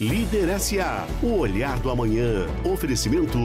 Líder 0.00 0.60
SA, 0.60 1.08
o 1.20 1.38
olhar 1.38 1.80
do 1.80 1.90
amanhã. 1.90 2.46
Oferecimento. 2.64 3.36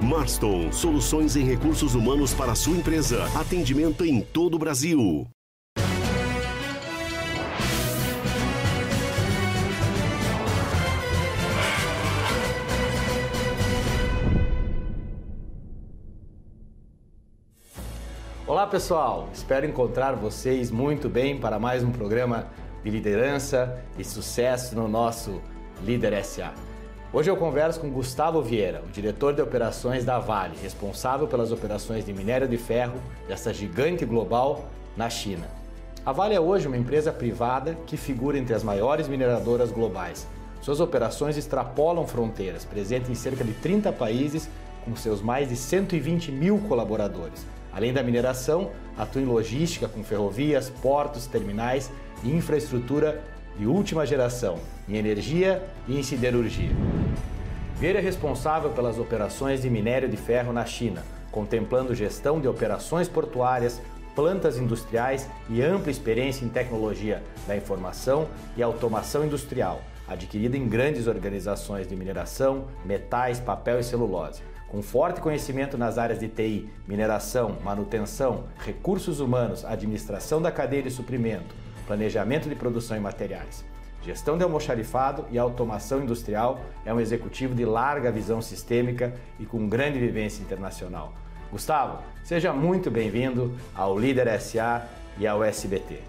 Marston, 0.00 0.72
soluções 0.72 1.36
em 1.36 1.44
recursos 1.44 1.94
humanos 1.94 2.32
para 2.32 2.54
sua 2.54 2.78
empresa. 2.78 3.26
Atendimento 3.38 4.02
em 4.02 4.22
todo 4.22 4.54
o 4.54 4.58
Brasil. 4.58 5.28
Olá 18.46 18.66
pessoal, 18.66 19.28
espero 19.34 19.66
encontrar 19.66 20.14
vocês 20.14 20.70
muito 20.70 21.10
bem 21.10 21.38
para 21.38 21.58
mais 21.58 21.84
um 21.84 21.92
programa 21.92 22.46
de 22.82 22.88
liderança 22.88 23.78
e 23.98 24.04
sucesso 24.04 24.74
no 24.74 24.88
nosso 24.88 25.38
Líder 25.84 26.24
SA. 26.24 26.52
Hoje 27.12 27.28
eu 27.28 27.36
converso 27.36 27.80
com 27.80 27.90
Gustavo 27.90 28.40
Vieira, 28.40 28.82
o 28.86 28.90
diretor 28.92 29.34
de 29.34 29.42
operações 29.42 30.04
da 30.04 30.18
Vale, 30.18 30.56
responsável 30.62 31.26
pelas 31.26 31.50
operações 31.50 32.06
de 32.06 32.12
minério 32.12 32.46
de 32.46 32.56
ferro 32.56 32.94
dessa 33.26 33.52
gigante 33.52 34.04
global 34.04 34.64
na 34.96 35.10
China. 35.10 35.48
A 36.06 36.12
Vale 36.12 36.36
é 36.36 36.40
hoje 36.40 36.68
uma 36.68 36.76
empresa 36.76 37.12
privada 37.12 37.76
que 37.84 37.96
figura 37.96 38.38
entre 38.38 38.54
as 38.54 38.62
maiores 38.62 39.08
mineradoras 39.08 39.72
globais. 39.72 40.26
Suas 40.60 40.78
operações 40.78 41.36
extrapolam 41.36 42.06
fronteiras, 42.06 42.64
presente 42.64 43.10
em 43.10 43.16
cerca 43.16 43.42
de 43.42 43.52
30 43.54 43.92
países, 43.92 44.48
com 44.84 44.94
seus 44.94 45.20
mais 45.20 45.48
de 45.48 45.56
120 45.56 46.30
mil 46.30 46.58
colaboradores. 46.68 47.44
Além 47.72 47.92
da 47.92 48.04
mineração, 48.04 48.70
atua 48.96 49.20
em 49.20 49.24
logística 49.26 49.88
com 49.88 50.04
ferrovias, 50.04 50.70
portos, 50.70 51.26
terminais 51.26 51.90
e 52.22 52.30
infraestrutura 52.30 53.20
de 53.58 53.66
última 53.66 54.06
geração, 54.06 54.58
em 54.88 54.96
energia 54.96 55.62
e 55.86 55.98
em 55.98 56.02
siderurgia. 56.02 56.70
Vieira 57.78 57.98
é 57.98 58.02
responsável 58.02 58.70
pelas 58.70 58.98
operações 58.98 59.62
de 59.62 59.70
minério 59.70 60.08
de 60.08 60.16
ferro 60.16 60.52
na 60.52 60.64
China, 60.64 61.02
contemplando 61.30 61.94
gestão 61.94 62.40
de 62.40 62.46
operações 62.48 63.08
portuárias, 63.08 63.80
plantas 64.14 64.58
industriais 64.58 65.28
e 65.48 65.62
ampla 65.62 65.90
experiência 65.90 66.44
em 66.44 66.48
tecnologia 66.48 67.22
da 67.46 67.56
informação 67.56 68.28
e 68.56 68.62
automação 68.62 69.24
industrial, 69.24 69.80
adquirida 70.06 70.56
em 70.56 70.68
grandes 70.68 71.06
organizações 71.06 71.88
de 71.88 71.96
mineração, 71.96 72.66
metais, 72.84 73.40
papel 73.40 73.80
e 73.80 73.84
celulose 73.84 74.42
com 74.72 74.80
forte 74.80 75.20
conhecimento 75.20 75.76
nas 75.76 75.98
áreas 75.98 76.18
de 76.18 76.28
TI, 76.28 76.66
mineração, 76.88 77.58
manutenção, 77.62 78.44
recursos 78.64 79.20
humanos, 79.20 79.66
administração 79.66 80.40
da 80.40 80.50
cadeia 80.50 80.82
de 80.82 80.90
suprimento, 80.90 81.54
planejamento 81.86 82.48
de 82.48 82.54
produção 82.54 82.96
e 82.96 83.00
materiais. 83.00 83.64
Gestão 84.04 84.36
de 84.36 84.42
almoxarifado 84.42 85.24
e 85.30 85.38
automação 85.38 86.02
industrial 86.02 86.60
é 86.84 86.92
um 86.92 87.00
executivo 87.00 87.54
de 87.54 87.64
larga 87.64 88.10
visão 88.10 88.42
sistêmica 88.42 89.14
e 89.38 89.46
com 89.46 89.68
grande 89.68 89.98
vivência 89.98 90.42
internacional. 90.42 91.12
Gustavo, 91.52 91.98
seja 92.24 92.52
muito 92.52 92.90
bem-vindo 92.90 93.54
ao 93.74 93.96
Líder 93.96 94.40
SA 94.40 94.88
e 95.18 95.26
ao 95.26 95.44
SBT. 95.44 96.00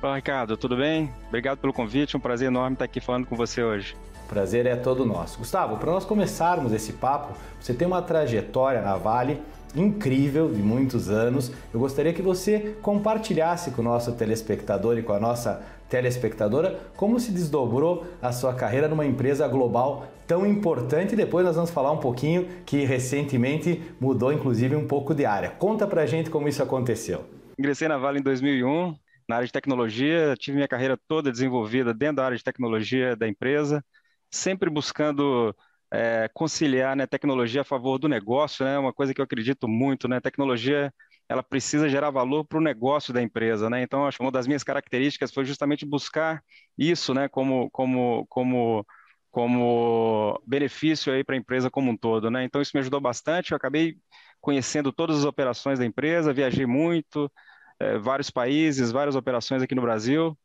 Olá, 0.00 0.16
Ricardo, 0.16 0.56
tudo 0.56 0.76
bem? 0.76 1.12
Obrigado 1.28 1.58
pelo 1.58 1.74
convite, 1.74 2.16
um 2.16 2.20
prazer 2.20 2.46
enorme 2.46 2.74
estar 2.74 2.86
aqui 2.86 3.00
falando 3.00 3.26
com 3.26 3.36
você 3.36 3.62
hoje. 3.62 3.94
Prazer 4.26 4.64
é 4.64 4.76
todo 4.76 5.04
nosso. 5.04 5.38
Gustavo, 5.38 5.76
para 5.76 5.90
nós 5.90 6.06
começarmos 6.06 6.72
esse 6.72 6.94
papo, 6.94 7.34
você 7.60 7.74
tem 7.74 7.86
uma 7.86 8.00
trajetória 8.00 8.80
na 8.80 8.96
Vale 8.96 9.42
incrível 9.74 10.50
de 10.50 10.62
muitos 10.62 11.08
anos. 11.08 11.52
Eu 11.72 11.80
gostaria 11.80 12.12
que 12.12 12.22
você 12.22 12.76
compartilhasse 12.82 13.70
com 13.70 13.82
o 13.82 13.84
nosso 13.84 14.12
telespectador 14.12 14.98
e 14.98 15.02
com 15.02 15.12
a 15.12 15.20
nossa 15.20 15.62
telespectadora 15.88 16.78
como 16.96 17.18
se 17.18 17.32
desdobrou 17.32 18.06
a 18.22 18.32
sua 18.32 18.54
carreira 18.54 18.88
numa 18.88 19.04
empresa 19.04 19.46
global 19.48 20.06
tão 20.26 20.46
importante. 20.46 21.16
Depois 21.16 21.44
nós 21.44 21.56
vamos 21.56 21.70
falar 21.70 21.92
um 21.92 21.98
pouquinho 21.98 22.48
que 22.64 22.84
recentemente 22.84 23.82
mudou 24.00 24.32
inclusive 24.32 24.76
um 24.76 24.86
pouco 24.86 25.14
de 25.14 25.24
área. 25.24 25.50
Conta 25.50 25.86
pra 25.86 26.06
gente 26.06 26.30
como 26.30 26.48
isso 26.48 26.62
aconteceu. 26.62 27.24
Ingressei 27.58 27.88
na 27.88 27.98
Vale 27.98 28.20
em 28.20 28.22
2001, 28.22 28.94
na 29.28 29.36
área 29.36 29.46
de 29.46 29.52
tecnologia, 29.52 30.34
tive 30.38 30.56
minha 30.56 30.68
carreira 30.68 30.98
toda 31.06 31.30
desenvolvida 31.30 31.92
dentro 31.92 32.16
da 32.16 32.24
área 32.24 32.36
de 32.36 32.44
tecnologia 32.44 33.14
da 33.16 33.28
empresa 33.28 33.84
sempre 34.30 34.70
buscando 34.70 35.54
é, 35.92 36.28
conciliar 36.34 36.96
né, 36.96 37.06
tecnologia 37.06 37.62
a 37.62 37.64
favor 37.64 37.98
do 37.98 38.08
negócio, 38.08 38.64
né, 38.64 38.78
uma 38.78 38.92
coisa 38.92 39.12
que 39.14 39.20
eu 39.20 39.24
acredito 39.24 39.68
muito, 39.68 40.08
né, 40.08 40.20
tecnologia 40.20 40.92
ela 41.28 41.42
precisa 41.44 41.88
gerar 41.88 42.10
valor 42.10 42.44
para 42.44 42.58
o 42.58 42.60
negócio 42.60 43.12
da 43.14 43.22
empresa, 43.22 43.70
né? 43.70 43.82
Então, 43.82 44.04
acho 44.04 44.18
que 44.18 44.24
uma 44.24 44.32
das 44.32 44.48
minhas 44.48 44.64
características 44.64 45.32
foi 45.32 45.44
justamente 45.44 45.86
buscar 45.86 46.42
isso, 46.76 47.14
né, 47.14 47.28
como, 47.28 47.70
como, 47.70 48.26
como, 48.28 48.84
como 49.30 50.40
benefício 50.44 51.12
aí 51.12 51.22
para 51.22 51.36
a 51.36 51.38
empresa 51.38 51.70
como 51.70 51.90
um 51.90 51.96
todo, 51.96 52.30
né? 52.32 52.42
Então, 52.44 52.60
isso 52.60 52.72
me 52.74 52.80
ajudou 52.80 53.00
bastante. 53.00 53.52
Eu 53.52 53.56
acabei 53.56 53.96
conhecendo 54.40 54.92
todas 54.92 55.18
as 55.18 55.24
operações 55.24 55.78
da 55.78 55.86
empresa, 55.86 56.32
viajei 56.32 56.66
muito, 56.66 57.30
é, 57.78 57.98
vários 57.98 58.30
países, 58.30 58.90
várias 58.90 59.14
operações 59.16 59.62
aqui 59.62 59.74
no 59.74 59.82
Brasil. 59.82 60.36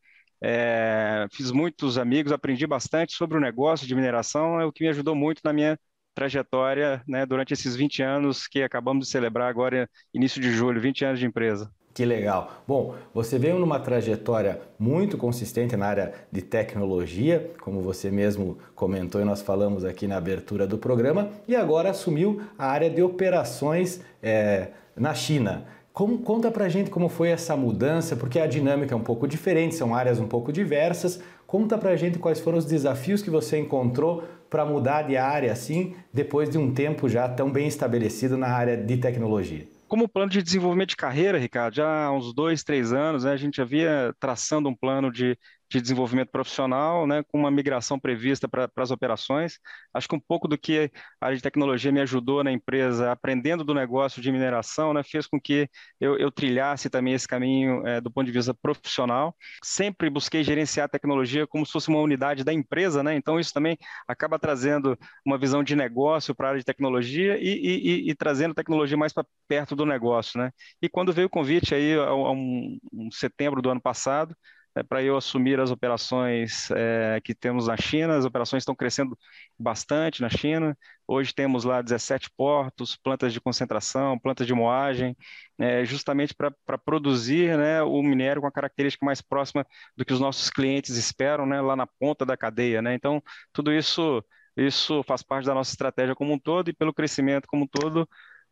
É, 0.48 1.26
fiz 1.32 1.50
muitos 1.50 1.98
amigos, 1.98 2.32
aprendi 2.32 2.68
bastante 2.68 3.14
sobre 3.14 3.36
o 3.36 3.42
negócio 3.42 3.88
de 3.88 3.96
mineração, 3.96 4.62
é 4.62 4.66
o 4.66 4.72
que 4.72 4.84
me 4.84 4.90
ajudou 4.92 5.16
muito 5.16 5.42
na 5.44 5.52
minha 5.52 5.76
trajetória 6.14 7.02
né, 7.08 7.26
durante 7.26 7.52
esses 7.52 7.76
20 7.76 8.04
anos 8.04 8.46
que 8.46 8.62
acabamos 8.62 9.08
de 9.08 9.12
celebrar 9.12 9.50
agora, 9.50 9.90
início 10.14 10.40
de 10.40 10.52
julho, 10.52 10.80
20 10.80 11.04
anos 11.04 11.20
de 11.20 11.26
empresa. 11.26 11.72
Que 11.96 12.06
legal. 12.06 12.62
Bom, 12.68 12.94
você 13.12 13.40
veio 13.40 13.58
numa 13.58 13.80
trajetória 13.80 14.62
muito 14.78 15.18
consistente 15.18 15.76
na 15.76 15.88
área 15.88 16.14
de 16.32 16.44
tecnologia, 16.44 17.52
como 17.60 17.82
você 17.82 18.12
mesmo 18.12 18.60
comentou 18.76 19.20
e 19.20 19.26
nós 19.26 19.42
falamos 19.42 19.84
aqui 19.84 20.06
na 20.06 20.18
abertura 20.18 20.68
do 20.68 20.78
programa, 20.78 21.32
e 21.48 21.56
agora 21.56 21.90
assumiu 21.90 22.40
a 22.56 22.68
área 22.68 22.90
de 22.90 23.02
operações 23.02 24.00
é, 24.22 24.68
na 24.96 25.16
China. 25.16 25.66
Como, 25.96 26.20
conta 26.20 26.52
pra 26.52 26.68
gente 26.68 26.90
como 26.90 27.08
foi 27.08 27.30
essa 27.30 27.56
mudança, 27.56 28.18
porque 28.18 28.38
a 28.38 28.46
dinâmica 28.46 28.94
é 28.94 28.98
um 28.98 29.02
pouco 29.02 29.26
diferente, 29.26 29.76
são 29.76 29.96
áreas 29.96 30.20
um 30.20 30.28
pouco 30.28 30.52
diversas. 30.52 31.22
Conta 31.48 31.78
pra 31.78 31.96
gente 31.96 32.20
quais 32.20 32.42
foram 32.42 32.58
os 32.58 32.66
desafios 32.66 33.22
que 33.22 33.30
você 33.30 33.58
encontrou 33.58 34.22
para 34.50 34.66
mudar 34.66 35.04
de 35.04 35.16
área 35.16 35.54
assim, 35.54 35.96
depois 36.14 36.50
de 36.50 36.58
um 36.58 36.74
tempo 36.74 37.08
já 37.08 37.30
tão 37.30 37.50
bem 37.50 37.66
estabelecido 37.66 38.38
na 38.38 38.50
área 38.50 38.76
de 38.76 38.98
tecnologia. 38.98 39.66
Como 39.88 40.10
plano 40.10 40.30
de 40.30 40.44
desenvolvimento 40.44 40.90
de 40.90 40.98
carreira, 40.98 41.38
Ricardo, 41.38 41.76
já 41.76 42.06
há 42.08 42.12
uns 42.12 42.34
dois, 42.34 42.62
três 42.62 42.92
anos, 42.92 43.24
né, 43.24 43.32
a 43.32 43.38
gente 43.38 43.62
havia 43.62 44.14
traçando 44.20 44.68
um 44.68 44.76
plano 44.76 45.10
de 45.10 45.38
de 45.70 45.82
desenvolvimento 45.82 46.30
profissional, 46.30 47.08
né, 47.08 47.24
com 47.24 47.40
uma 47.40 47.52
migração 47.52 48.00
prevista 48.00 48.48
para 48.48 48.70
as 48.78 48.92
operações. 48.92 49.60
Acho 49.94 50.08
que 50.08 50.16
um 50.16 50.20
pouco 50.20 50.48
do 50.48 50.58
que 50.58 50.92
a 51.20 51.26
área 51.28 51.38
de 51.38 51.42
tecnologia 51.42 51.92
me 51.92 52.02
ajudou 52.02 52.44
na 52.44 52.52
empresa, 52.52 53.12
aprendendo 53.12 53.64
do 53.64 53.74
negócio 53.74 54.22
de 54.22 54.32
mineração, 54.32 54.94
né, 54.94 55.04
fez 55.04 55.28
com 55.28 55.40
que 55.40 55.68
eu, 56.00 56.18
eu 56.18 56.32
trilhasse 56.32 56.90
também 56.90 57.14
esse 57.14 57.28
caminho 57.28 57.86
é, 57.86 58.00
do 58.00 58.12
ponto 58.12 58.26
de 58.26 58.32
vista 58.32 58.54
profissional. 58.54 59.36
Sempre 59.64 60.10
busquei 60.10 60.44
gerenciar 60.44 60.86
a 60.86 60.90
tecnologia 60.90 61.48
como 61.48 61.66
se 61.66 61.72
fosse 61.72 61.90
uma 61.90 62.00
unidade 62.00 62.44
da 62.44 62.54
empresa, 62.54 63.02
né, 63.04 63.16
então 63.16 63.40
isso 63.40 63.54
também 63.54 63.78
acaba 64.08 64.38
trazendo 64.38 64.98
uma 65.26 65.38
visão 65.38 65.64
de 65.64 65.76
negócio 65.76 66.36
para 66.36 66.48
a 66.48 66.50
área 66.50 66.60
de 66.60 66.66
tecnologia 66.66 67.38
e, 67.38 67.48
e, 67.48 68.08
e, 68.08 68.12
e 68.12 68.16
trazendo 68.16 68.54
tecnologia 68.54 68.98
mais 68.98 69.14
para 69.14 69.26
perto 69.48 69.76
do 69.76 69.86
negócio. 69.86 70.40
Né. 70.40 70.52
E 70.82 70.88
quando 70.90 71.14
veio 71.14 71.28
o 71.28 71.30
convite 71.30 71.74
aí, 71.74 71.94
a 71.96 72.14
um, 72.14 72.78
um 72.94 73.12
setembro 73.12 73.62
do 73.62 73.70
ano 73.70 73.82
passado, 73.82 74.36
é, 74.76 74.84
para 74.84 75.02
eu 75.02 75.16
assumir 75.16 75.60
as 75.60 75.72
operações 75.72 76.70
é, 76.72 77.22
que 77.24 77.34
temos 77.34 77.68
na 77.68 77.78
China. 77.78 78.18
As 78.18 78.26
operações 78.26 78.62
estão 78.62 78.76
crescendo 78.76 79.18
bastante 79.58 80.22
na 80.22 80.30
China. 80.30 80.78
Hoje 81.08 81.34
temos 81.34 81.64
lá 81.64 81.82
17 81.82 82.30
portos, 82.36 82.98
plantas 82.98 83.32
de 83.32 83.40
concentração, 83.40 84.20
plantas 84.20 84.46
de 84.46 84.54
moagem, 84.54 85.16
é, 85.58 85.86
justamente 85.86 86.36
para 86.36 86.78
produzir 86.78 87.58
né, 87.58 87.82
o 87.84 88.02
minério 88.04 88.42
com 88.42 88.48
a 88.48 88.52
característica 88.52 89.06
mais 89.06 89.22
próxima 89.22 89.66
do 89.96 90.04
que 90.04 90.14
os 90.14 90.20
nossos 90.20 90.50
clientes 90.50 90.98
esperam, 90.98 91.46
né, 91.46 91.62
lá 91.62 91.76
na 91.76 91.88
ponta 91.88 92.26
da 92.26 92.36
cadeia. 92.36 92.82
Né? 92.82 92.94
Então, 92.96 93.22
tudo 93.54 93.72
isso, 93.72 94.24
isso 94.58 95.04
faz 95.04 95.24
parte 95.24 95.46
da 95.46 95.54
nossa 95.54 95.72
estratégia 95.72 96.16
como 96.16 96.34
um 96.34 96.40
todo 96.40 96.70
e 96.70 96.74
pelo 96.74 96.94
crescimento 96.94 97.48
como 97.48 97.64
um 97.64 97.68
todo, 97.68 98.10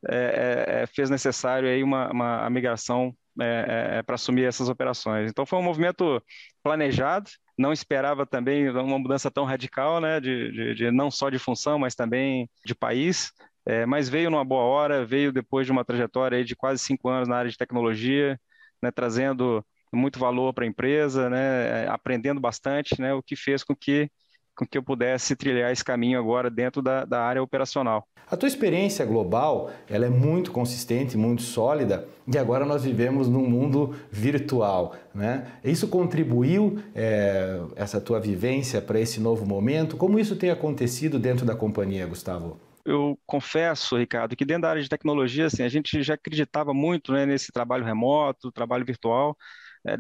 é, 0.09 0.75
é, 0.80 0.83
é 0.83 0.88
fez 0.88 1.09
necessário 1.09 1.68
aí 1.68 1.83
uma, 1.83 2.12
uma 2.12 2.50
migração 2.50 3.15
é, 3.39 3.95
é, 3.95 3.97
é 4.00 4.03
para 4.03 4.15
assumir 4.15 4.45
essas 4.45 4.69
operações. 4.69 5.30
Então 5.30 5.45
foi 5.45 5.59
um 5.59 5.63
movimento 5.63 6.21
planejado, 6.62 7.30
não 7.57 7.71
esperava 7.74 8.25
também 8.25 8.69
uma 8.69 9.00
mudança 9.00 9.30
tão 9.31 9.45
radical, 9.45 10.00
né, 10.01 10.19
de, 10.19 10.51
de, 10.51 10.75
de 10.75 10.91
não 10.91 11.12
só 11.12 11.30
de 11.30 11.39
função, 11.39 11.77
mas 11.80 11.95
também 11.95 12.50
de 12.65 12.75
país. 12.75 13.31
É, 13.65 13.85
mas 13.85 14.09
veio 14.09 14.30
numa 14.30 14.44
boa 14.44 14.63
hora, 14.63 15.06
veio 15.06 15.31
depois 15.31 15.65
de 15.65 15.71
uma 15.71 15.85
trajetória 15.85 16.44
de 16.44 16.56
quase 16.56 16.83
cinco 16.83 17.07
anos 17.09 17.30
na 17.30 17.38
área 17.38 17.50
de 17.51 17.57
tecnologia, 17.57 18.39
né, 18.81 18.91
trazendo 18.91 19.65
muito 19.91 20.19
valor 20.19 20.53
para 20.53 20.65
a 20.65 20.68
empresa, 20.68 21.30
né, 21.30 21.88
aprendendo 21.88 22.41
bastante, 22.41 23.00
né, 23.00 23.13
o 23.13 23.24
que 23.24 23.35
fez 23.35 23.63
com 23.63 23.75
que 23.75 24.09
com 24.55 24.65
que 24.65 24.77
eu 24.77 24.83
pudesse 24.83 25.35
trilhar 25.35 25.71
esse 25.71 25.83
caminho 25.83 26.19
agora 26.19 26.50
dentro 26.50 26.81
da, 26.81 27.05
da 27.05 27.21
área 27.21 27.41
operacional. 27.41 28.07
A 28.29 28.38
tua 28.38 28.47
experiência 28.47 29.05
global 29.05 29.71
ela 29.89 30.05
é 30.05 30.09
muito 30.09 30.51
consistente, 30.51 31.17
muito 31.17 31.41
sólida 31.41 32.07
e 32.27 32.38
agora 32.38 32.65
nós 32.65 32.83
vivemos 32.83 33.27
num 33.27 33.47
mundo 33.47 33.95
virtual. 34.11 34.95
Né? 35.13 35.45
Isso 35.63 35.88
contribuiu, 35.88 36.79
é, 36.95 37.59
essa 37.75 38.00
tua 38.00 38.19
vivência, 38.19 38.81
para 38.81 39.00
esse 39.00 39.19
novo 39.19 39.45
momento? 39.45 39.97
Como 39.97 40.17
isso 40.17 40.35
tem 40.35 40.50
acontecido 40.50 41.19
dentro 41.19 41.45
da 41.45 41.56
companhia, 41.56 42.06
Gustavo? 42.07 42.57
eu 42.85 43.17
confesso, 43.25 43.97
Ricardo, 43.97 44.35
que 44.35 44.45
dentro 44.45 44.63
da 44.63 44.69
área 44.69 44.81
de 44.81 44.89
tecnologia, 44.89 45.45
assim, 45.45 45.63
a 45.63 45.69
gente 45.69 46.03
já 46.03 46.15
acreditava 46.15 46.73
muito 46.73 47.13
né, 47.13 47.25
nesse 47.25 47.51
trabalho 47.51 47.85
remoto, 47.85 48.51
trabalho 48.51 48.85
virtual, 48.85 49.38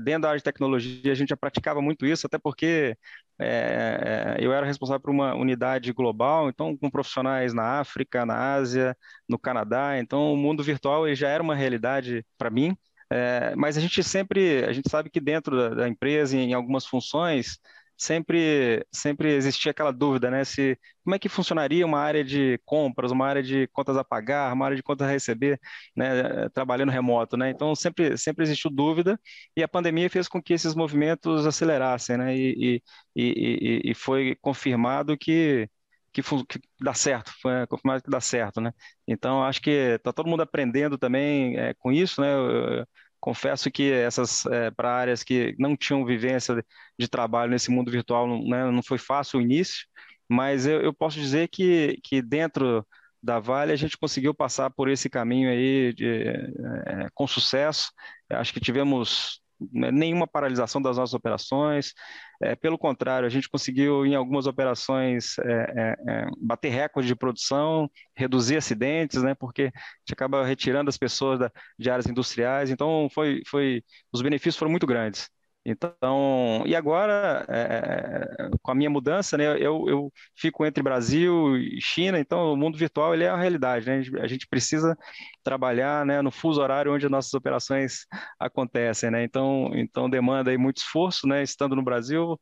dentro 0.03 0.21
da 0.23 0.29
área 0.29 0.37
de 0.37 0.43
tecnologia, 0.43 1.11
a 1.11 1.15
gente 1.15 1.29
já 1.29 1.37
praticava 1.37 1.81
muito 1.81 2.05
isso, 2.05 2.25
até 2.25 2.37
porque 2.37 2.97
é, 3.39 4.37
eu 4.39 4.53
era 4.53 4.65
responsável 4.65 5.01
por 5.01 5.11
uma 5.11 5.35
unidade 5.35 5.91
global, 5.91 6.49
então 6.49 6.77
com 6.77 6.89
profissionais 6.89 7.53
na 7.53 7.79
África, 7.79 8.25
na 8.25 8.53
Ásia, 8.55 8.95
no 9.27 9.37
Canadá, 9.37 9.97
então 9.99 10.33
o 10.33 10.37
mundo 10.37 10.63
virtual 10.63 11.07
ele 11.07 11.15
já 11.15 11.29
era 11.29 11.43
uma 11.43 11.55
realidade 11.55 12.25
para 12.37 12.49
mim, 12.49 12.77
é, 13.11 13.55
mas 13.55 13.77
a 13.77 13.81
gente 13.81 14.03
sempre, 14.03 14.63
a 14.65 14.73
gente 14.73 14.89
sabe 14.89 15.09
que 15.09 15.19
dentro 15.19 15.55
da, 15.57 15.69
da 15.69 15.87
empresa, 15.89 16.37
em 16.37 16.53
algumas 16.53 16.85
funções, 16.85 17.59
sempre, 18.03 18.85
sempre 18.91 19.33
existia 19.33 19.71
aquela 19.71 19.91
dúvida, 19.91 20.29
né? 20.29 20.43
Se, 20.43 20.77
como 21.03 21.15
é 21.15 21.19
que 21.19 21.29
funcionaria 21.29 21.85
uma 21.85 21.99
área 21.99 22.23
de 22.23 22.59
compras, 22.65 23.11
uma 23.11 23.25
área 23.27 23.41
de 23.41 23.67
contas 23.67 23.97
a 23.97 24.03
pagar, 24.03 24.53
uma 24.53 24.65
área 24.65 24.77
de 24.77 24.83
contas 24.83 25.07
a 25.07 25.11
receber, 25.11 25.59
né? 25.95 26.49
Trabalhando 26.49 26.91
remoto, 26.91 27.37
né? 27.37 27.49
Então, 27.49 27.73
sempre, 27.75 28.17
sempre 28.17 28.43
existiu 28.43 28.69
dúvida 28.69 29.19
e 29.55 29.63
a 29.63 29.67
pandemia 29.67 30.09
fez 30.09 30.27
com 30.27 30.41
que 30.41 30.53
esses 30.53 30.75
movimentos 30.75 31.45
acelerassem, 31.47 32.17
né? 32.17 32.35
E, 32.35 32.81
e, 33.15 33.81
e, 33.85 33.91
e 33.91 33.95
foi 33.95 34.35
confirmado 34.41 35.17
que, 35.17 35.69
que, 36.11 36.21
que, 36.21 36.59
dá 36.81 36.93
certo, 36.93 37.31
foi 37.41 37.65
confirmado 37.67 38.03
que 38.03 38.09
dá 38.09 38.21
certo, 38.21 38.61
né? 38.61 38.71
Então, 39.07 39.43
acho 39.43 39.61
que 39.61 39.69
está 39.69 40.13
todo 40.13 40.29
mundo 40.29 40.41
aprendendo 40.43 40.97
também 40.97 41.57
é, 41.57 41.73
com 41.73 41.91
isso, 41.91 42.21
né? 42.21 42.33
Eu, 42.33 42.85
confesso 43.23 43.71
que 43.71 43.89
essas 43.89 44.45
é, 44.47 44.69
para 44.69 44.93
áreas 44.93 45.23
que 45.23 45.55
não 45.57 45.77
tinham 45.77 46.05
vivência 46.05 46.61
de 46.99 47.07
trabalho 47.07 47.51
nesse 47.51 47.71
mundo 47.71 47.89
virtual 47.89 48.27
né, 48.27 48.69
não 48.69 48.83
foi 48.83 48.97
fácil 48.97 49.39
o 49.39 49.41
início, 49.41 49.85
mas 50.27 50.65
eu, 50.65 50.81
eu, 50.81 50.93
posso 50.93 51.17
dizer 51.17 51.47
que, 51.47 51.97
que 52.03 52.21
dentro 52.21 52.85
da 53.21 53.39
Vale 53.39 53.71
a 53.71 53.77
gente 53.77 53.97
conseguiu 53.97 54.33
passar 54.33 54.69
por 54.71 54.89
esse 54.89 55.09
caminho 55.09 55.49
aí 55.49 55.93
de, 55.93 56.05
é, 56.05 57.07
com 57.13 57.25
sucesso. 57.25 57.93
Acho 58.29 58.53
que 58.53 58.59
tivemos 58.59 59.41
nenhuma 59.71 60.27
paralisação 60.27 60.81
das 60.81 60.97
nossas 60.97 61.13
operações. 61.13 61.93
É, 62.41 62.55
pelo 62.55 62.77
contrário, 62.77 63.25
a 63.25 63.29
gente 63.29 63.49
conseguiu, 63.49 64.05
em 64.05 64.15
algumas 64.15 64.47
operações, 64.47 65.37
é, 65.39 65.73
é, 65.75 65.95
é, 66.07 66.27
bater 66.41 66.69
recorde 66.69 67.07
de 67.07 67.15
produção, 67.15 67.89
reduzir 68.15 68.57
acidentes, 68.57 69.21
né, 69.23 69.33
porque 69.35 69.63
a 69.63 69.79
gente 69.99 70.13
acaba 70.13 70.45
retirando 70.45 70.89
as 70.89 70.97
pessoas 70.97 71.39
da, 71.39 71.51
de 71.79 71.89
áreas 71.89 72.07
industriais. 72.07 72.69
Então, 72.69 73.07
foi, 73.13 73.41
foi, 73.47 73.83
os 74.11 74.21
benefícios 74.21 74.57
foram 74.57 74.71
muito 74.71 74.87
grandes. 74.87 75.29
Então, 75.65 76.61
e 76.65 76.75
agora, 76.75 77.45
é, 77.47 78.49
com 78.61 78.71
a 78.71 78.75
minha 78.75 78.89
mudança, 78.89 79.37
né, 79.37 79.45
eu, 79.57 79.85
eu 79.87 80.11
fico 80.35 80.65
entre 80.65 80.83
Brasil 80.83 81.55
e 81.57 81.79
China, 81.81 82.19
então 82.19 82.51
o 82.53 82.57
mundo 82.57 82.77
virtual 82.77 83.13
ele 83.13 83.23
é 83.23 83.29
a 83.29 83.37
realidade, 83.37 83.85
né? 83.85 84.01
A 84.21 84.27
gente 84.27 84.45
precisa 84.47 84.97
trabalhar 85.41 86.05
né, 86.05 86.21
no 86.21 86.31
fuso 86.31 86.61
horário 86.61 86.93
onde 86.93 87.05
as 87.05 87.11
nossas 87.11 87.33
operações 87.33 88.05
acontecem, 88.37 89.09
né? 89.09 89.23
Então, 89.23 89.71
então 89.73 90.09
demanda 90.09 90.51
aí 90.51 90.57
muito 90.57 90.77
esforço, 90.77 91.25
né, 91.27 91.41
estando 91.43 91.75
no 91.77 91.83
Brasil, 91.83 92.37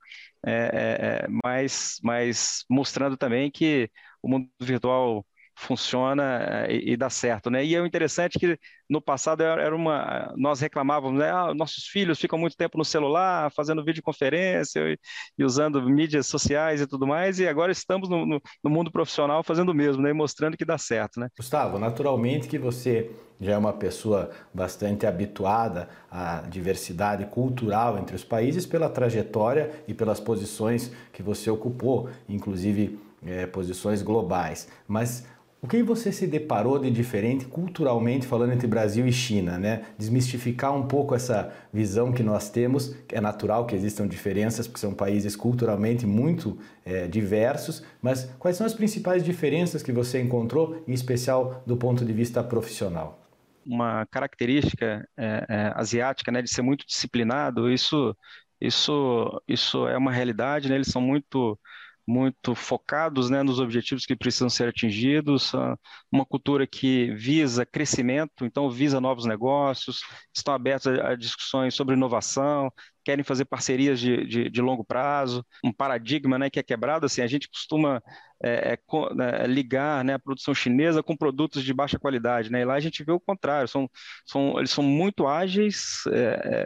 é, 0.45 1.21
é, 1.25 1.27
mas, 1.44 1.97
mas 2.03 2.63
mostrando 2.69 3.17
também 3.17 3.51
que 3.51 3.89
o 4.21 4.27
mundo 4.29 4.50
virtual 4.59 5.25
funciona 5.61 6.65
eh, 6.67 6.75
e, 6.75 6.93
e, 6.93 6.97
dá 6.97 7.09
certo, 7.09 7.49
né? 7.49 7.63
E 7.63 7.75
é 7.75 7.85
interessante 7.85 8.39
que 8.39 8.57
no 8.89 9.01
passado 9.01 9.41
era 9.43 9.75
uma, 9.75 10.33
nós 10.35 10.59
reclamávamos, 10.59 11.19
né? 11.19 11.29
Ah, 11.29 11.53
nossos 11.53 11.85
filhos 11.85 12.19
ficam 12.19 12.37
muito 12.37 12.57
tempo 12.57 12.77
no 12.77 12.83
celular, 12.83 13.51
fazendo 13.51 13.83
videoconferência 13.83 14.79
e, 14.81 14.97
e 15.37 15.43
usando 15.43 15.81
mídias 15.83 16.27
sociais 16.27 16.81
e 16.81 16.87
tudo 16.87 17.05
mais, 17.05 17.39
e 17.39 17.47
agora 17.47 17.71
estamos 17.71 18.09
no, 18.09 18.25
no, 18.25 18.41
no, 18.63 18.69
mundo 18.69 18.91
profissional 18.91 19.43
fazendo 19.43 19.69
o 19.69 19.75
mesmo, 19.75 20.01
né? 20.01 20.09
E 20.09 20.13
mostrando 20.13 20.57
que 20.57 20.65
dá 20.65 20.77
certo, 20.77 21.19
né? 21.19 21.29
Gustavo, 21.37 21.77
naturalmente 21.77 22.47
que 22.47 22.57
você 22.57 23.11
já 23.39 23.53
é 23.53 23.57
uma 23.57 23.73
pessoa 23.73 24.29
bastante 24.53 25.05
habituada 25.05 25.89
à 26.09 26.41
diversidade 26.41 27.25
cultural 27.25 27.97
entre 27.97 28.15
os 28.15 28.23
países 28.23 28.65
pela 28.65 28.89
trajetória 28.89 29.71
e 29.87 29.93
pelas 29.93 30.19
posições 30.19 30.91
que 31.11 31.23
você 31.23 31.49
ocupou, 31.49 32.09
inclusive 32.29 32.99
é, 33.25 33.45
posições 33.45 34.01
globais. 34.01 34.67
Mas 34.87 35.25
o 35.61 35.67
que 35.67 35.83
você 35.83 36.11
se 36.11 36.25
deparou 36.25 36.79
de 36.79 36.89
diferente 36.89 37.45
culturalmente 37.45 38.25
falando 38.25 38.51
entre 38.53 38.67
Brasil 38.67 39.05
e 39.07 39.13
China, 39.13 39.59
né? 39.59 39.85
Desmistificar 39.97 40.75
um 40.75 40.87
pouco 40.87 41.13
essa 41.13 41.53
visão 41.71 42.11
que 42.11 42.23
nós 42.23 42.49
temos, 42.49 42.95
é 43.09 43.21
natural 43.21 43.67
que 43.67 43.75
existam 43.75 44.07
diferenças, 44.07 44.67
porque 44.67 44.79
são 44.79 44.93
países 44.93 45.35
culturalmente 45.35 46.05
muito 46.05 46.57
é, 46.83 47.07
diversos, 47.07 47.83
mas 48.01 48.25
quais 48.39 48.57
são 48.57 48.65
as 48.65 48.73
principais 48.73 49.23
diferenças 49.23 49.83
que 49.83 49.91
você 49.91 50.19
encontrou, 50.19 50.83
em 50.87 50.93
especial 50.93 51.61
do 51.65 51.77
ponto 51.77 52.03
de 52.03 52.11
vista 52.11 52.43
profissional? 52.43 53.19
Uma 53.63 54.07
característica 54.07 55.07
é, 55.15 55.45
é, 55.47 55.73
asiática, 55.75 56.31
né, 56.31 56.41
de 56.41 56.49
ser 56.49 56.63
muito 56.63 56.85
disciplinado, 56.87 57.71
isso, 57.71 58.17
isso, 58.59 59.41
isso 59.47 59.87
é 59.87 59.95
uma 59.95 60.11
realidade, 60.11 60.67
né? 60.67 60.75
Eles 60.75 60.87
são 60.87 61.01
muito 61.01 61.59
muito 62.07 62.56
focados 62.56 63.30
né, 63.30 63.44
nos 63.44 63.59
objetivos 63.59 64.06
que 64.06 64.15
precisam 64.15 64.50
ser 64.50 64.68
atingidos, 64.69 65.53
ah, 65.56 65.77
uma 66.12 66.25
cultura 66.25 66.65
que 66.68 67.13
visa 67.15 67.65
crescimento, 67.65 68.45
então 68.45 68.69
visa 68.69 69.00
novos 69.00 69.25
negócios, 69.25 70.01
estão 70.36 70.53
abertos 70.53 70.88
a, 70.88 71.15
discussões 71.15 71.74
sobre 71.74 71.95
inovação, 71.95 72.71
querem 73.03 73.24
fazer 73.24 73.45
parcerias 73.45 74.00
de, 74.00 74.25
de, 74.25 74.50
de, 74.50 74.62
longo 74.62 74.83
prazo, 74.83 75.45
um 75.63 75.74
paradigma 75.74 76.38
né, 76.38 76.50
que 76.50 76.59
é 76.59 76.63
quebrado. 76.63 77.06
Assim, 77.06 77.21
a 77.21 77.27
gente 77.27 77.50
costuma 77.50 78.01
é, 78.43 78.73
é, 78.73 79.15
né, 79.15 79.47
ligar 79.47 80.03
né, 80.03 80.15
a 80.15 80.19
produção 80.19 80.53
chinesa 80.53 81.03
com 81.03 81.15
produtos 81.15 81.63
de 81.63 81.73
baixa 81.73 81.99
qualidade. 81.99 82.51
Né, 82.51 82.61
e 82.61 82.65
lá 82.65 82.75
a 82.75 82.79
gente 82.79 83.03
vê 83.03 83.11
o 83.11 83.19
contrário, 83.19 83.67
são, 83.67 83.89
são, 84.25 84.57
eles 84.57 84.71
são 84.71 84.83
muito 84.83 85.27
ágeis, 85.27 86.03
é, 86.07 86.17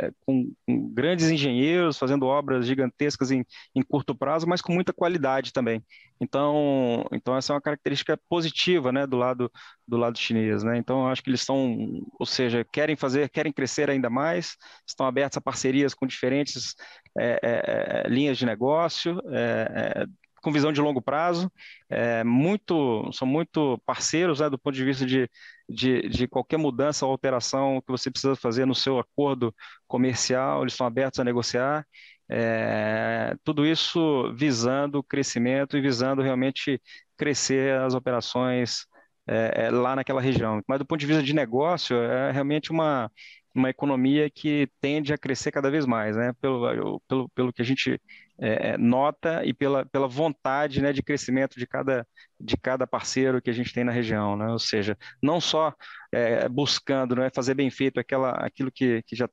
é, 0.07 0.11
com, 0.25 0.51
com, 0.65 0.89
grandes 0.93 1.29
engenheiros, 1.29 1.97
fazendo 1.97 2.25
obras 2.25 2.65
gigantescas 2.65 3.31
em, 3.31 3.45
em 3.75 3.81
curto 3.81 4.15
prazo, 4.15 4.47
mas 4.47 4.61
com 4.61 4.73
muita 4.73 4.93
qualidade 4.93 5.51
também. 5.51 5.83
Então, 6.19 7.05
então 7.11 7.35
essa 7.35 7.51
é 7.51 7.55
uma 7.55 7.61
característica 7.61 8.17
positiva, 8.29 8.91
né, 8.91 9.05
do 9.05 9.17
lado 9.17 9.51
do 9.87 9.97
lado 9.97 10.17
chinês, 10.17 10.63
né? 10.63 10.77
Então, 10.77 11.07
acho 11.07 11.21
que 11.21 11.29
eles 11.29 11.41
estão, 11.41 12.01
ou 12.19 12.25
seja, 12.25 12.65
querem 12.71 12.95
fazer, 12.95 13.29
querem 13.29 13.53
crescer 13.53 13.89
ainda 13.89 14.09
mais, 14.09 14.57
estão 14.87 15.05
abertos 15.05 15.37
a 15.37 15.41
parcerias 15.41 15.93
com 15.93 16.07
diferentes 16.07 16.75
é, 17.17 17.39
é, 17.43 18.05
é 18.05 18.09
linhas 18.09 18.37
de 18.37 18.45
negócio, 18.45 19.21
é, 19.29 20.03
é, 20.03 20.05
com 20.45 20.51
visão 20.51 20.71
de 20.71 20.79
longo 20.79 21.01
prazo, 21.01 21.51
é, 21.89 22.23
muito, 22.23 23.09
são 23.11 23.27
muito 23.27 23.81
parceiros 23.83 24.39
né, 24.39 24.47
do 24.47 24.59
ponto 24.59 24.75
de 24.75 24.85
vista 24.85 25.03
de, 25.03 25.27
de, 25.67 26.07
de, 26.07 26.27
qualquer 26.27 26.57
mudança 26.57 27.03
ou 27.03 27.11
alteração 27.11 27.81
que 27.81 27.91
você 27.91 28.11
precisa 28.11 28.35
fazer 28.35 28.63
no 28.63 28.75
seu 28.75 28.99
acordo 28.99 29.51
comercial, 29.87 30.61
eles 30.61 30.73
estão 30.73 30.85
abertos 30.85 31.19
a 31.19 31.23
negociar. 31.23 31.83
É, 32.29 33.35
tudo 33.43 33.65
isso 33.65 34.31
visando 34.35 35.01
crescimento 35.01 35.77
e 35.77 35.81
visando 35.81 36.21
realmente 36.21 36.79
crescer 37.17 37.79
as 37.81 37.95
operações 37.95 38.85
é, 39.27 39.65
é, 39.65 39.69
lá 39.71 39.95
naquela 39.95 40.21
região. 40.21 40.61
Mas 40.67 40.79
do 40.79 40.85
ponto 40.85 40.99
de 40.99 41.05
vista 41.05 41.23
de 41.23 41.33
negócio, 41.33 41.95
é 41.97 42.31
realmente 42.31 42.71
uma, 42.71 43.11
uma 43.55 43.69
economia 43.69 44.29
que 44.29 44.69
tende 44.81 45.13
a 45.13 45.17
crescer 45.17 45.51
cada 45.51 45.71
vez 45.71 45.85
mais, 45.85 46.17
né? 46.17 46.33
pelo, 46.41 46.99
pelo, 47.07 47.29
pelo 47.29 47.53
que 47.53 47.61
a 47.61 47.65
gente 47.65 47.99
é, 48.37 48.71
é, 48.71 48.77
nota 48.77 49.45
e 49.45 49.53
pela, 49.53 49.85
pela 49.85 50.07
vontade 50.09 50.81
né, 50.81 50.91
de 50.91 51.01
crescimento 51.01 51.57
de 51.57 51.65
cada, 51.65 52.05
de 52.37 52.57
cada 52.57 52.85
parceiro 52.85 53.41
que 53.41 53.49
a 53.49 53.53
gente 53.53 53.73
tem 53.73 53.85
na 53.85 53.93
região. 53.93 54.35
Né? 54.35 54.47
Ou 54.49 54.59
seja, 54.59 54.97
não 55.23 55.39
só 55.39 55.73
é, 56.11 56.49
buscando 56.49 57.15
né, 57.15 57.29
fazer 57.33 57.53
bem 57.53 57.69
feito 57.69 57.97
aquela, 57.97 58.31
aquilo 58.31 58.69
que, 58.69 59.01
que 59.03 59.15
já, 59.15 59.29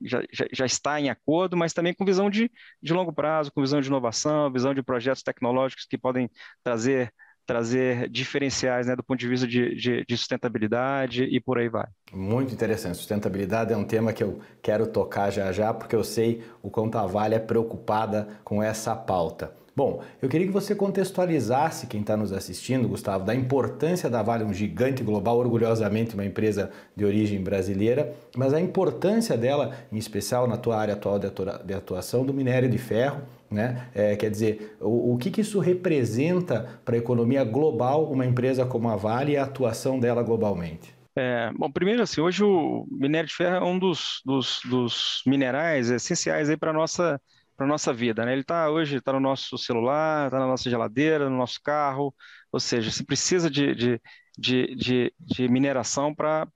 já, 0.00 0.22
já 0.52 0.64
está 0.64 1.00
em 1.00 1.10
acordo, 1.10 1.56
mas 1.56 1.72
também 1.72 1.92
com 1.92 2.04
visão 2.04 2.30
de, 2.30 2.48
de 2.80 2.92
longo 2.92 3.12
prazo, 3.12 3.50
com 3.52 3.60
visão 3.60 3.80
de 3.80 3.88
inovação, 3.88 4.52
visão 4.52 4.72
de 4.72 4.82
projetos 4.82 5.24
tecnológicos 5.24 5.86
que 5.86 5.98
podem 5.98 6.30
trazer 6.62 7.12
trazer 7.46 8.08
diferenciais 8.08 8.86
né, 8.86 8.96
do 8.96 9.02
ponto 9.02 9.18
de 9.18 9.28
vista 9.28 9.46
de, 9.46 9.74
de, 9.74 10.04
de, 10.04 10.16
sustentabilidade 10.16 11.22
e 11.22 11.40
por 11.40 11.58
aí 11.58 11.68
vai. 11.68 11.86
Muito 12.12 12.52
interessante. 12.52 12.96
Sustentabilidade 12.96 13.72
é 13.72 13.76
um 13.76 13.84
tema 13.84 14.12
que 14.12 14.22
eu 14.22 14.40
quero 14.60 14.86
tocar 14.86 15.30
já 15.30 15.52
já, 15.52 15.72
porque 15.72 15.94
eu 15.94 16.02
sei 16.02 16.42
o 16.62 16.68
quanto 16.68 16.98
a 16.98 17.06
Vale 17.06 17.36
é 17.36 17.38
preocupada 17.38 18.28
com 18.42 18.62
essa 18.62 18.94
pauta. 18.96 19.54
Bom, 19.76 20.02
eu 20.22 20.28
queria 20.30 20.46
que 20.46 20.52
você 20.54 20.74
contextualizasse 20.74 21.86
quem 21.86 22.00
está 22.00 22.16
nos 22.16 22.32
assistindo, 22.32 22.88
Gustavo, 22.88 23.26
da 23.26 23.34
importância 23.34 24.08
da 24.08 24.22
Vale, 24.22 24.42
um 24.42 24.54
gigante 24.54 25.02
global, 25.04 25.36
orgulhosamente 25.36 26.14
uma 26.14 26.24
empresa 26.24 26.70
de 26.96 27.04
origem 27.04 27.42
brasileira, 27.42 28.16
mas 28.34 28.54
a 28.54 28.60
importância 28.60 29.36
dela, 29.36 29.76
em 29.92 29.98
especial 29.98 30.48
na 30.48 30.56
tua 30.56 30.78
área 30.78 30.94
atual 30.94 31.18
de 31.18 31.74
atuação, 31.74 32.24
do 32.24 32.32
minério 32.32 32.70
de 32.70 32.78
ferro. 32.78 33.20
Né? 33.50 33.86
É, 33.94 34.16
quer 34.16 34.30
dizer, 34.30 34.78
o, 34.80 35.12
o 35.12 35.18
que, 35.18 35.30
que 35.30 35.42
isso 35.42 35.60
representa 35.60 36.80
para 36.82 36.94
a 36.94 36.98
economia 36.98 37.44
global, 37.44 38.10
uma 38.10 38.24
empresa 38.24 38.64
como 38.64 38.88
a 38.88 38.96
Vale 38.96 39.32
e 39.32 39.36
a 39.36 39.44
atuação 39.44 40.00
dela 40.00 40.22
globalmente? 40.22 40.96
É, 41.14 41.50
bom, 41.54 41.70
primeiro 41.70 42.02
assim, 42.02 42.22
hoje 42.22 42.42
o 42.42 42.86
minério 42.90 43.28
de 43.28 43.34
ferro 43.34 43.56
é 43.56 43.62
um 43.62 43.78
dos, 43.78 44.22
dos, 44.24 44.60
dos 44.64 45.22
minerais 45.26 45.90
essenciais 45.90 46.54
para 46.56 46.70
a 46.70 46.74
nossa, 46.74 47.20
nossa 47.64 47.92
vida, 47.92 48.24
né? 48.24 48.32
Ele 48.32 48.40
está 48.42 48.68
hoje 48.70 48.96
está 48.96 49.12
no 49.12 49.20
nosso 49.20 49.56
celular, 49.56 50.26
está 50.26 50.38
na 50.38 50.46
nossa 50.46 50.68
geladeira, 50.68 51.30
no 51.30 51.36
nosso 51.38 51.60
carro, 51.62 52.12
ou 52.52 52.58
seja, 52.60 52.90
se 52.90 53.04
precisa 53.04 53.48
de, 53.48 53.74
de, 53.74 54.00
de, 54.36 54.74
de, 54.74 55.14
de 55.18 55.48
mineração 55.48 56.14
para 56.14 56.46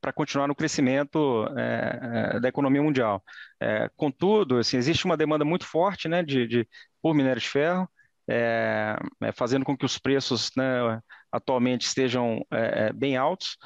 para 0.00 0.12
continuar 0.12 0.46
no 0.46 0.54
crescimento 0.54 1.46
é, 1.56 2.34
é, 2.36 2.40
da 2.40 2.48
economia 2.48 2.82
mundial. 2.82 3.22
É, 3.60 3.90
contudo, 3.96 4.58
assim, 4.58 4.76
existe 4.76 5.04
uma 5.04 5.16
demanda 5.16 5.44
muito 5.44 5.66
forte 5.66 6.08
né, 6.08 6.22
de, 6.22 6.46
de 6.46 6.68
por 7.02 7.14
minério 7.14 7.40
de 7.40 7.48
ferro, 7.48 7.88
é, 8.28 8.96
é, 9.22 9.32
fazendo 9.32 9.64
com 9.64 9.76
que 9.76 9.84
os 9.84 9.98
preços 9.98 10.50
né, 10.56 11.00
atualmente 11.32 11.86
estejam 11.86 12.44
é, 12.50 12.92
bem 12.92 13.16
altos, 13.16 13.56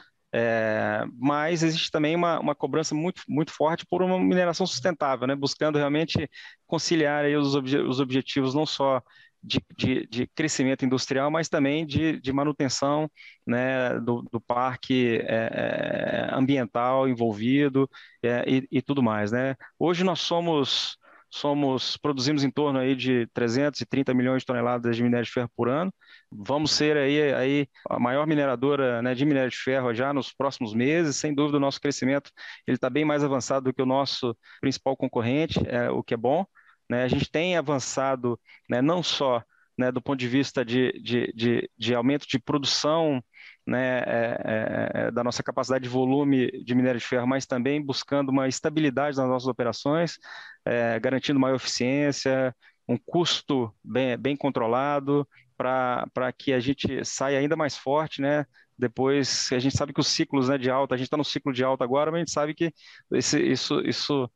mas 1.15 1.63
existe 1.63 1.91
também 1.91 2.17
uma, 2.17 2.41
uma 2.41 2.55
cobrança 2.55 2.95
muito, 2.95 3.23
muito 3.29 3.53
forte 3.53 3.85
por 3.87 4.03
uma 4.03 4.19
mineração 4.19 4.67
sustentável, 4.67 5.27
né, 5.27 5.35
buscando 5.35 5.79
realmente 5.79 6.29
conciliar 6.67 7.25
aí 7.25 7.37
os, 7.37 7.55
obje 7.55 7.79
os 7.79 8.01
objetivos 8.01 8.55
não 8.55 8.65
só 8.65 9.03
de, 9.43 9.61
de, 9.77 10.07
de, 10.07 10.27
crescimento 10.29 10.85
industrial, 10.85 11.31
mas 11.31 11.49
também 11.49 11.85
de, 11.85 12.21
de 12.21 12.33
manutenção 12.33 13.11
né, 13.47 13.99
do, 14.01 14.23
do 14.31 14.41
parque 14.41 15.21
é, 15.25 16.29
ambiental 16.33 17.09
envolvido 17.09 17.91
é, 18.23 18.45
e, 18.47 18.69
e, 18.71 18.81
tudo 18.83 19.03
mais. 19.03 19.33
Né? 19.33 19.57
Hoje 19.79 20.05
nós 20.05 20.21
somos, 20.21 20.97
somos 21.33 21.97
produzimos 21.97 22.45
em 22.45 22.51
torno 22.51 22.79
aí 22.79 22.95
de 22.95 23.27
330 23.33 24.13
milhões 24.13 24.43
de 24.43 24.47
toneladas 24.47 24.95
de 24.95 25.03
minério 25.03 25.25
de 25.25 25.33
ferro 25.33 25.51
por 25.57 25.69
ano. 25.69 25.93
Vamos 26.31 26.73
ser 26.73 26.97
aí, 26.97 27.33
aí 27.33 27.67
a 27.89 27.99
maior 27.99 28.27
mineradora 28.27 29.01
né, 29.01 29.15
de 29.15 29.25
minério 29.25 29.51
de 29.51 29.57
ferro 29.57 29.95
já 29.95 30.13
nos 30.13 30.33
próximos 30.33 30.75
meses. 30.75 31.17
Sem 31.17 31.35
dúvida, 31.35 31.57
o 31.57 31.61
nosso 31.61 31.81
crescimento 31.81 32.31
ele 32.67 32.77
está 32.77 32.91
bem 32.91 33.05
mais 33.05 33.25
avançado 33.25 33.65
do 33.65 33.75
que 33.75 33.81
o 33.83 33.87
nosso 33.87 34.37
principal 34.61 34.95
concorrente, 34.95 35.59
é, 35.67 35.91
o 35.91 36.03
que 36.03 36.13
é 36.13 36.19
bom. 36.19 36.45
Né? 36.89 37.03
A 37.05 37.09
gente 37.09 37.31
tem 37.31 37.57
avançado 37.57 38.39
né, 38.69 38.83
não 38.83 39.03
só 39.03 39.43
né, 39.79 39.91
do 39.91 40.03
ponto 40.03 40.19
de 40.19 40.29
vista 40.29 40.63
de, 40.63 40.93
de, 41.03 41.33
de, 41.35 41.71
de 41.79 41.95
aumento 41.95 42.27
de 42.29 42.39
produção 42.39 43.25
né, 43.67 43.99
é, 44.01 44.41
é, 44.45 44.91
é, 44.95 45.11
da 45.11 45.23
nossa 45.23 45.43
capacidade 45.43 45.85
de 45.85 45.89
volume 45.89 46.51
de 46.65 46.75
minério 46.75 47.01
de 47.01 47.07
ferro, 47.07 47.27
mas 47.27 47.47
também 47.47 47.81
buscando 47.85 48.31
uma 48.31 48.49
estabilidade 48.49 49.17
nas 49.17 49.29
nossas 49.29 49.49
operações, 49.49 50.19
é, 50.65 50.99
garantindo 50.99 51.39
maior 51.39 51.57
eficiência, 51.57 52.55
um 52.89 52.97
custo 52.97 53.73
bem, 53.83 54.17
bem 54.17 54.37
controlado, 54.37 55.27
para 55.57 56.33
que 56.37 56.53
a 56.53 56.59
gente 56.61 57.05
saia 57.05 57.39
ainda 57.39 57.55
mais 57.55 57.77
forte, 57.77 58.21
né? 58.21 58.45
Depois, 58.77 59.49
a 59.53 59.59
gente 59.61 59.77
sabe 59.77 59.93
que 59.93 60.01
os 60.01 60.09
ciclos 60.09 60.49
né, 60.49 60.59
de 60.59 60.69
alta, 60.69 60.95
a 60.95 60.99
gente 60.99 61.07
está 61.07 61.17
no 61.17 61.25
ciclo 61.25 61.53
de 61.53 61.63
alta 61.63 61.85
agora, 61.85 62.11
mas 62.11 62.19
a 62.19 62.21
gente 62.21 62.33
sabe 62.33 62.55
que 62.55 62.73
esse, 63.13 63.41
isso, 63.41 63.81
isso 63.83 64.29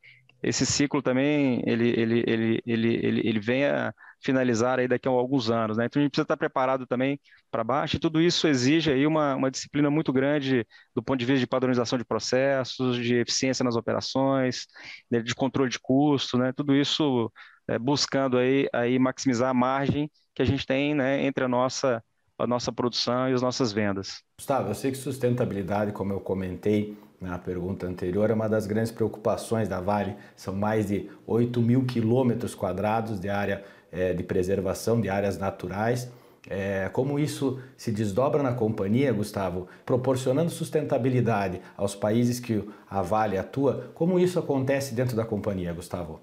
esse 0.43 0.65
ciclo 0.65 1.03
também 1.03 1.63
ele, 1.67 1.89
ele, 1.89 2.25
ele, 2.27 2.63
ele, 2.65 3.01
ele, 3.03 3.29
ele 3.29 3.41
vem 3.41 3.65
a 3.65 3.93
finalizar 4.27 4.79
aí 4.79 4.89
daqui 4.89 5.09
a 5.09 5.11
alguns 5.11 5.51
anos, 5.51 5.77
né? 5.77 5.87
Então 5.87 6.01
a 6.01 6.03
gente 6.03 6.11
precisa 6.11 6.25
estar 6.25 6.37
preparado 6.37 6.87
também 6.87 7.19
para 7.51 7.63
baixo 7.63 7.97
e 7.97 7.99
tudo 8.01 8.21
isso 8.21 8.49
exige 8.49 8.91
aí 8.91 9.07
uma, 9.07 9.37
uma 9.37 9.51
disciplina 9.51 9.89
muito 9.89 10.13
grande 10.13 10.67
do 10.95 11.03
ponto 11.03 11.19
de 11.19 11.25
vista 11.25 11.41
de 11.41 11.47
padronização 11.47 11.97
de 11.97 12.05
processos, 12.05 12.97
de 12.97 13.15
eficiência 13.15 13.65
nas 13.65 13.77
operações, 13.77 14.67
né, 15.11 15.21
de 15.21 15.35
controle 15.35 15.71
de 15.71 15.79
custo, 15.79 16.37
né? 16.37 16.53
Tudo 16.53 16.75
isso 16.75 17.33
é, 17.69 17.79
buscando 17.79 18.37
aí, 18.37 18.69
aí 18.73 18.99
maximizar 18.99 19.51
a 19.51 19.55
margem 19.55 20.11
que 20.35 20.43
a 20.43 20.45
gente 20.45 20.67
tem 20.67 20.95
né, 20.95 21.25
entre 21.25 21.45
a 21.45 21.49
nossa, 21.49 22.03
a 22.39 22.47
nossa 22.47 22.73
produção 22.73 23.31
e 23.31 23.33
as 23.33 23.41
nossas 23.41 23.73
vendas. 23.73 24.23
Gustavo, 24.39 24.71
eu 24.71 24.75
sei 24.75 24.91
que 24.91 24.99
sustentabilidade, 24.99 25.93
como 25.93 26.13
eu 26.13 26.21
comentei, 26.21 26.97
na 27.21 27.39
pergunta 27.39 27.87
anterior, 27.87 28.31
é 28.31 28.35
uma 28.35 28.49
das 28.49 28.67
grandes 28.67 28.93
preocupações 28.93 29.69
da 29.69 29.81
Vale. 29.81 30.17
São 30.35 30.55
mais 30.55 30.89
de 30.89 31.11
8 31.27 31.61
mil 31.61 31.85
quilômetros 31.85 32.55
quadrados 32.55 33.19
de 33.19 33.29
área 33.29 33.65
é, 33.97 34.13
de 34.13 34.23
preservação, 34.23 35.01
de 35.01 35.09
áreas 35.09 35.39
naturais. 35.39 36.09
É, 36.49 36.89
como 36.93 37.19
isso 37.19 37.59
se 37.77 37.91
desdobra 37.91 38.43
na 38.43 38.53
companhia, 38.53 39.13
Gustavo, 39.13 39.67
proporcionando 39.85 40.51
sustentabilidade 40.51 41.61
aos 41.77 41.95
países 41.97 42.39
que 42.39 42.63
a 42.89 43.03
Vale 43.03 43.37
atua, 43.37 43.91
como 43.95 44.19
isso 44.21 44.39
acontece 44.39 44.95
dentro 44.95 45.17
da 45.17 45.25
companhia, 45.25 45.73
Gustavo? 45.73 46.21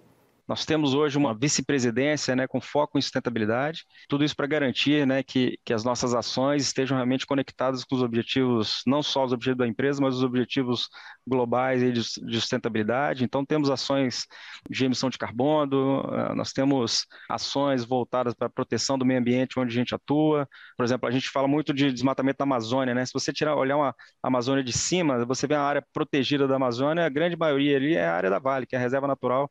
Nós 0.47 0.65
temos 0.65 0.93
hoje 0.93 1.17
uma 1.17 1.33
vice-presidência 1.33 2.35
né, 2.35 2.47
com 2.47 2.59
foco 2.59 2.97
em 2.97 3.01
sustentabilidade, 3.01 3.85
tudo 4.09 4.25
isso 4.25 4.35
para 4.35 4.45
garantir 4.45 5.07
né, 5.07 5.23
que, 5.23 5.57
que 5.63 5.73
as 5.73 5.83
nossas 5.85 6.13
ações 6.13 6.63
estejam 6.63 6.97
realmente 6.97 7.25
conectadas 7.25 7.85
com 7.85 7.95
os 7.95 8.01
objetivos, 8.01 8.81
não 8.85 9.01
só 9.01 9.23
os 9.23 9.31
objetivos 9.31 9.59
da 9.59 9.67
empresa, 9.67 10.01
mas 10.01 10.15
os 10.15 10.23
objetivos 10.23 10.89
globais 11.25 11.79
de, 11.81 11.91
de 11.93 12.41
sustentabilidade. 12.41 13.23
Então, 13.23 13.45
temos 13.45 13.69
ações 13.69 14.25
de 14.69 14.85
emissão 14.85 15.09
de 15.09 15.17
carbono, 15.17 16.01
eh, 16.11 16.35
nós 16.35 16.51
temos 16.51 17.05
ações 17.29 17.85
voltadas 17.85 18.33
para 18.33 18.47
a 18.47 18.49
proteção 18.49 18.97
do 18.97 19.05
meio 19.05 19.19
ambiente 19.19 19.57
onde 19.57 19.71
a 19.71 19.79
gente 19.79 19.95
atua. 19.95 20.47
Por 20.77 20.83
exemplo, 20.83 21.07
a 21.07 21.11
gente 21.11 21.29
fala 21.29 21.47
muito 21.47 21.73
de 21.73 21.91
desmatamento 21.91 22.39
da 22.39 22.43
Amazônia. 22.43 22.93
Né? 22.93 23.05
Se 23.05 23.13
você 23.13 23.31
tirar, 23.31 23.55
olhar 23.55 23.77
uma 23.77 23.95
Amazônia 24.21 24.63
de 24.63 24.73
cima, 24.73 25.25
você 25.25 25.47
vê 25.47 25.55
a 25.55 25.61
área 25.61 25.85
protegida 25.93 26.47
da 26.47 26.55
Amazônia, 26.55 27.05
a 27.05 27.09
grande 27.09 27.37
maioria 27.37 27.77
ali 27.77 27.95
é 27.95 28.05
a 28.05 28.13
área 28.13 28.29
da 28.29 28.39
Vale, 28.39 28.65
que 28.65 28.75
é 28.75 28.79
a 28.79 28.81
reserva 28.81 29.07
natural 29.07 29.49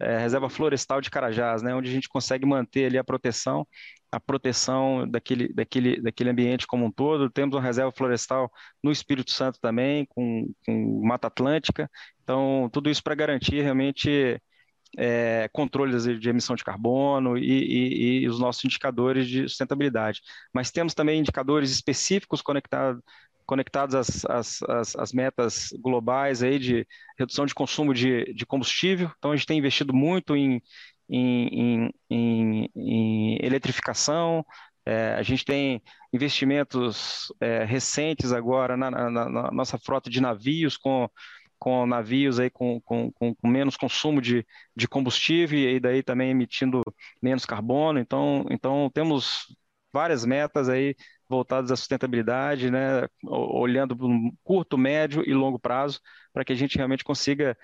é, 0.00 0.18
reserva 0.18 0.48
florestal 0.48 1.00
de 1.00 1.10
Carajás, 1.10 1.62
né, 1.62 1.74
onde 1.74 1.90
a 1.90 1.92
gente 1.92 2.08
consegue 2.08 2.46
manter 2.46 2.86
ali 2.86 2.98
a 2.98 3.04
proteção, 3.04 3.66
a 4.10 4.18
proteção 4.18 5.08
daquele, 5.08 5.52
daquele, 5.52 6.00
daquele 6.00 6.30
ambiente 6.30 6.66
como 6.66 6.86
um 6.86 6.90
todo. 6.90 7.30
Temos 7.30 7.54
uma 7.54 7.62
reserva 7.62 7.92
florestal 7.92 8.50
no 8.82 8.90
Espírito 8.90 9.30
Santo 9.30 9.58
também, 9.60 10.06
com, 10.06 10.50
com 10.66 11.02
Mata 11.04 11.28
Atlântica. 11.28 11.88
Então, 12.22 12.68
tudo 12.72 12.90
isso 12.90 13.02
para 13.02 13.14
garantir 13.14 13.60
realmente 13.62 14.40
é, 14.98 15.48
controles 15.52 16.04
de 16.18 16.28
emissão 16.28 16.56
de 16.56 16.64
carbono 16.64 17.38
e, 17.38 17.44
e, 17.44 18.22
e, 18.22 18.28
os 18.28 18.40
nossos 18.40 18.64
indicadores 18.64 19.28
de 19.28 19.48
sustentabilidade. 19.48 20.20
Mas 20.52 20.70
temos 20.70 20.94
também 20.94 21.20
indicadores 21.20 21.70
específicos 21.70 22.42
conectados 22.42 23.00
conectados 23.50 23.96
às, 23.96 24.24
às, 24.26 24.62
às, 24.62 24.94
às, 24.94 25.12
metas 25.12 25.70
globais 25.80 26.40
aí 26.40 26.56
de 26.56 26.86
redução 27.18 27.44
de 27.44 27.52
consumo 27.52 27.92
de, 27.92 28.32
de 28.32 28.46
combustível. 28.46 29.10
Então, 29.18 29.32
a 29.32 29.36
gente 29.36 29.46
tem 29.46 29.58
investido 29.58 29.92
muito 29.92 30.36
em, 30.36 30.62
em, 31.08 31.90
em, 32.08 32.70
em 32.76 33.38
eletrificação, 33.44 34.46
é, 34.86 35.14
a 35.14 35.22
gente 35.24 35.44
tem 35.44 35.82
investimentos 36.12 37.32
é, 37.40 37.64
recentes 37.64 38.30
agora 38.30 38.76
na, 38.76 38.88
na, 38.88 39.10
na, 39.10 39.50
nossa 39.50 39.76
frota 39.78 40.08
de 40.08 40.20
navios, 40.20 40.76
com, 40.76 41.10
com 41.58 41.84
navios 41.86 42.38
aí 42.38 42.50
com, 42.50 42.80
com, 42.82 43.10
com, 43.12 43.34
menos 43.42 43.76
consumo 43.76 44.20
de, 44.20 44.46
de 44.76 44.86
combustível 44.86 45.58
e 45.58 45.80
daí 45.80 46.04
também 46.04 46.30
emitindo 46.30 46.82
menos 47.20 47.44
carbono. 47.44 47.98
Então, 47.98 48.46
então 48.48 48.88
temos 48.94 49.46
várias 49.92 50.24
metas 50.24 50.68
aí 50.68 50.94
voltadas 51.30 51.70
à 51.70 51.76
sustentabilidade, 51.76 52.70
né, 52.70 53.06
olhando 53.22 53.96
para 53.96 54.06
um 54.06 54.32
curto, 54.42 54.76
médio 54.76 55.22
e 55.24 55.32
longo 55.32 55.58
prazo, 55.58 56.00
para 56.32 56.44
que 56.44 56.52
a 56.52 56.56
gente 56.56 56.76
realmente 56.76 57.04
consiga 57.04 57.56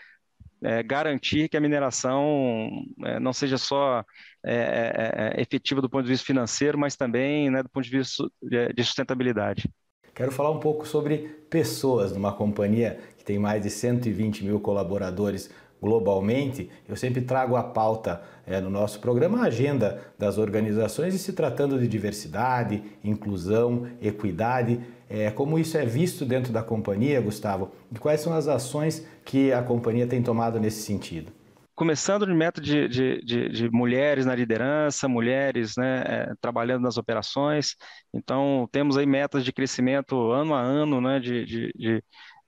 é, 0.62 0.82
garantir 0.82 1.48
que 1.48 1.56
a 1.56 1.60
mineração 1.60 2.70
é, 3.04 3.18
não 3.18 3.32
seja 3.32 3.58
só 3.58 4.04
é, 4.44 4.54
é, 4.54 5.38
é 5.38 5.42
efetiva 5.42 5.82
do 5.82 5.90
ponto 5.90 6.04
de 6.04 6.10
vista 6.10 6.24
financeiro, 6.24 6.78
mas 6.78 6.96
também 6.96 7.50
né, 7.50 7.62
do 7.62 7.68
ponto 7.68 7.84
de 7.84 7.98
vista 7.98 8.24
de 8.40 8.84
sustentabilidade. 8.84 9.68
Quero 10.14 10.32
falar 10.32 10.50
um 10.50 10.60
pouco 10.60 10.86
sobre 10.86 11.28
pessoas 11.50 12.12
numa 12.12 12.32
companhia 12.32 12.98
tem 13.26 13.38
mais 13.40 13.60
de 13.60 13.68
120 13.68 14.44
mil 14.44 14.60
colaboradores 14.60 15.50
globalmente, 15.82 16.70
eu 16.88 16.96
sempre 16.96 17.20
trago 17.20 17.54
a 17.54 17.62
pauta 17.62 18.22
é, 18.46 18.60
no 18.60 18.70
nosso 18.70 18.98
programa, 19.00 19.40
a 19.40 19.46
agenda 19.46 20.00
das 20.18 20.38
organizações 20.38 21.14
e 21.14 21.18
se 21.18 21.32
tratando 21.32 21.78
de 21.78 21.86
diversidade, 21.86 22.82
inclusão, 23.04 23.86
equidade, 24.00 24.80
é, 25.10 25.30
como 25.30 25.58
isso 25.58 25.76
é 25.76 25.84
visto 25.84 26.24
dentro 26.24 26.52
da 26.52 26.62
companhia, 26.62 27.20
Gustavo, 27.20 27.72
e 27.92 27.98
quais 27.98 28.20
são 28.20 28.32
as 28.32 28.48
ações 28.48 29.06
que 29.24 29.52
a 29.52 29.62
companhia 29.62 30.06
tem 30.06 30.22
tomado 30.22 30.58
nesse 30.58 30.82
sentido? 30.82 31.30
começando 31.76 32.24
de 32.26 32.32
meta 32.32 32.58
de, 32.58 32.88
de, 32.88 33.20
de, 33.20 33.48
de, 33.50 33.70
mulheres 33.70 34.24
na 34.24 34.34
liderança, 34.34 35.06
mulheres 35.06 35.76
né, 35.76 36.02
é, 36.06 36.34
trabalhando 36.40 36.84
nas 36.84 36.96
operações. 36.96 37.76
Então, 38.14 38.66
temos 38.72 38.96
aí 38.96 39.04
metas 39.04 39.44
de 39.44 39.52
crescimento 39.52 40.30
ano 40.30 40.54
a 40.54 40.60
ano, 40.62 41.02
né, 41.02 41.20
de, 41.20 41.44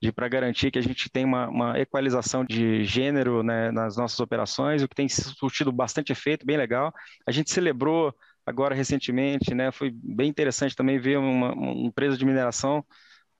de 0.01 0.11
para 0.11 0.27
garantir 0.27 0.71
que 0.71 0.79
a 0.79 0.81
gente 0.81 1.09
tem 1.09 1.25
uma, 1.25 1.49
uma 1.49 1.79
equalização 1.79 2.45
de 2.45 2.83
gênero 2.85 3.43
né, 3.43 3.69
nas 3.71 3.97
nossas 3.97 4.19
operações, 4.19 4.81
o 4.81 4.87
que 4.87 4.95
tem 4.95 5.09
surtido 5.09 5.71
bastante 5.71 6.11
efeito, 6.11 6.45
bem 6.45 6.57
legal. 6.57 6.93
A 7.27 7.31
gente 7.31 7.51
celebrou 7.51 8.13
agora 8.45 8.73
recentemente, 8.73 9.53
né, 9.53 9.71
foi 9.71 9.91
bem 9.93 10.29
interessante 10.29 10.75
também 10.75 10.99
ver 10.99 11.17
uma, 11.17 11.53
uma 11.53 11.71
empresa 11.87 12.17
de 12.17 12.25
mineração 12.25 12.83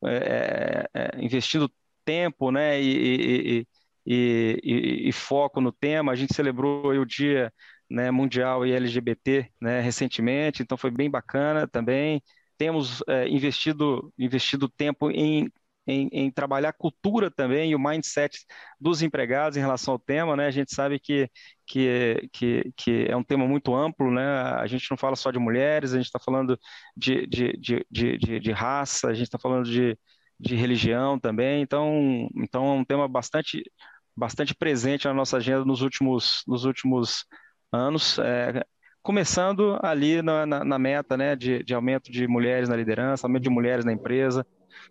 é, 0.05 0.87
é, 0.93 1.17
é 1.17 1.23
investindo 1.25 1.71
tempo 2.03 2.51
né, 2.51 2.81
e, 2.81 3.65
e, 4.05 4.59
e, 4.63 5.09
e, 5.09 5.11
foco 5.11 5.61
no 5.61 5.71
tema. 5.71 6.11
A 6.11 6.15
gente 6.15 6.33
celebrou 6.33 6.87
o 6.87 7.05
Dia 7.05 7.53
né, 7.89 8.11
Mundial 8.11 8.65
e 8.65 8.73
LGBT 8.73 9.49
né, 9.61 9.79
recentemente, 9.81 10.61
então 10.61 10.77
foi 10.77 10.91
bem 10.91 11.09
bacana 11.09 11.67
também. 11.67 12.21
Temos 12.57 13.01
é, 13.07 13.27
investido, 13.29 14.13
investido 14.17 14.67
tempo 14.67 15.09
em 15.09 15.49
em, 15.89 16.09
em, 16.11 16.31
trabalhar 16.31 16.69
a 16.69 16.73
cultura 16.73 17.31
também 17.31 17.71
e 17.71 17.75
o 17.75 17.79
mindset 17.79 18.45
dos 18.79 19.01
empregados 19.01 19.57
em 19.57 19.59
relação 19.59 19.93
ao 19.93 19.99
tema, 19.99 20.35
né? 20.35 20.45
A 20.45 20.51
gente 20.51 20.73
sabe 20.73 20.99
que, 20.99 21.29
que, 21.65 22.29
que, 22.31 22.73
que 22.77 23.05
é 23.09 23.15
um 23.17 23.23
tema 23.23 23.47
muito 23.47 23.75
amplo, 23.75 24.11
né? 24.11 24.23
A 24.23 24.67
gente 24.67 24.89
não 24.91 24.97
fala 24.97 25.15
só 25.15 25.31
de 25.31 25.39
mulheres, 25.39 25.93
a 25.93 25.97
gente 25.97 26.05
está 26.05 26.19
falando 26.19 26.59
de, 26.95 27.25
de, 27.27 27.53
de, 27.57 27.85
de, 27.89 28.39
de 28.39 28.51
raça, 28.51 29.07
a 29.07 29.13
gente 29.13 29.25
está 29.25 29.39
falando 29.39 29.65
de, 29.65 29.97
de 30.39 30.55
religião 30.55 31.19
também, 31.19 31.61
então, 31.61 32.29
então 32.35 32.65
é 32.67 32.71
um 32.73 32.85
tema 32.85 33.07
bastante, 33.07 33.63
bastante 34.15 34.53
presente 34.53 35.07
na 35.07 35.13
nossa 35.13 35.37
agenda 35.37 35.65
nos 35.65 35.81
últimos, 35.81 36.43
nos 36.47 36.65
últimos 36.65 37.25
anos. 37.71 38.19
É, 38.19 38.63
começando 39.01 39.79
ali 39.81 40.21
na, 40.21 40.45
na, 40.45 40.63
na, 40.63 40.77
meta 40.79 41.17
né, 41.17 41.35
de, 41.35 41.63
de 41.63 41.73
aumento 41.73 42.11
de 42.11 42.27
mulheres 42.27 42.69
na 42.69 42.75
liderança, 42.75 43.25
aumento 43.25 43.43
de 43.43 43.49
mulheres 43.49 43.85
na 43.85 43.93
empresa, 43.93 44.45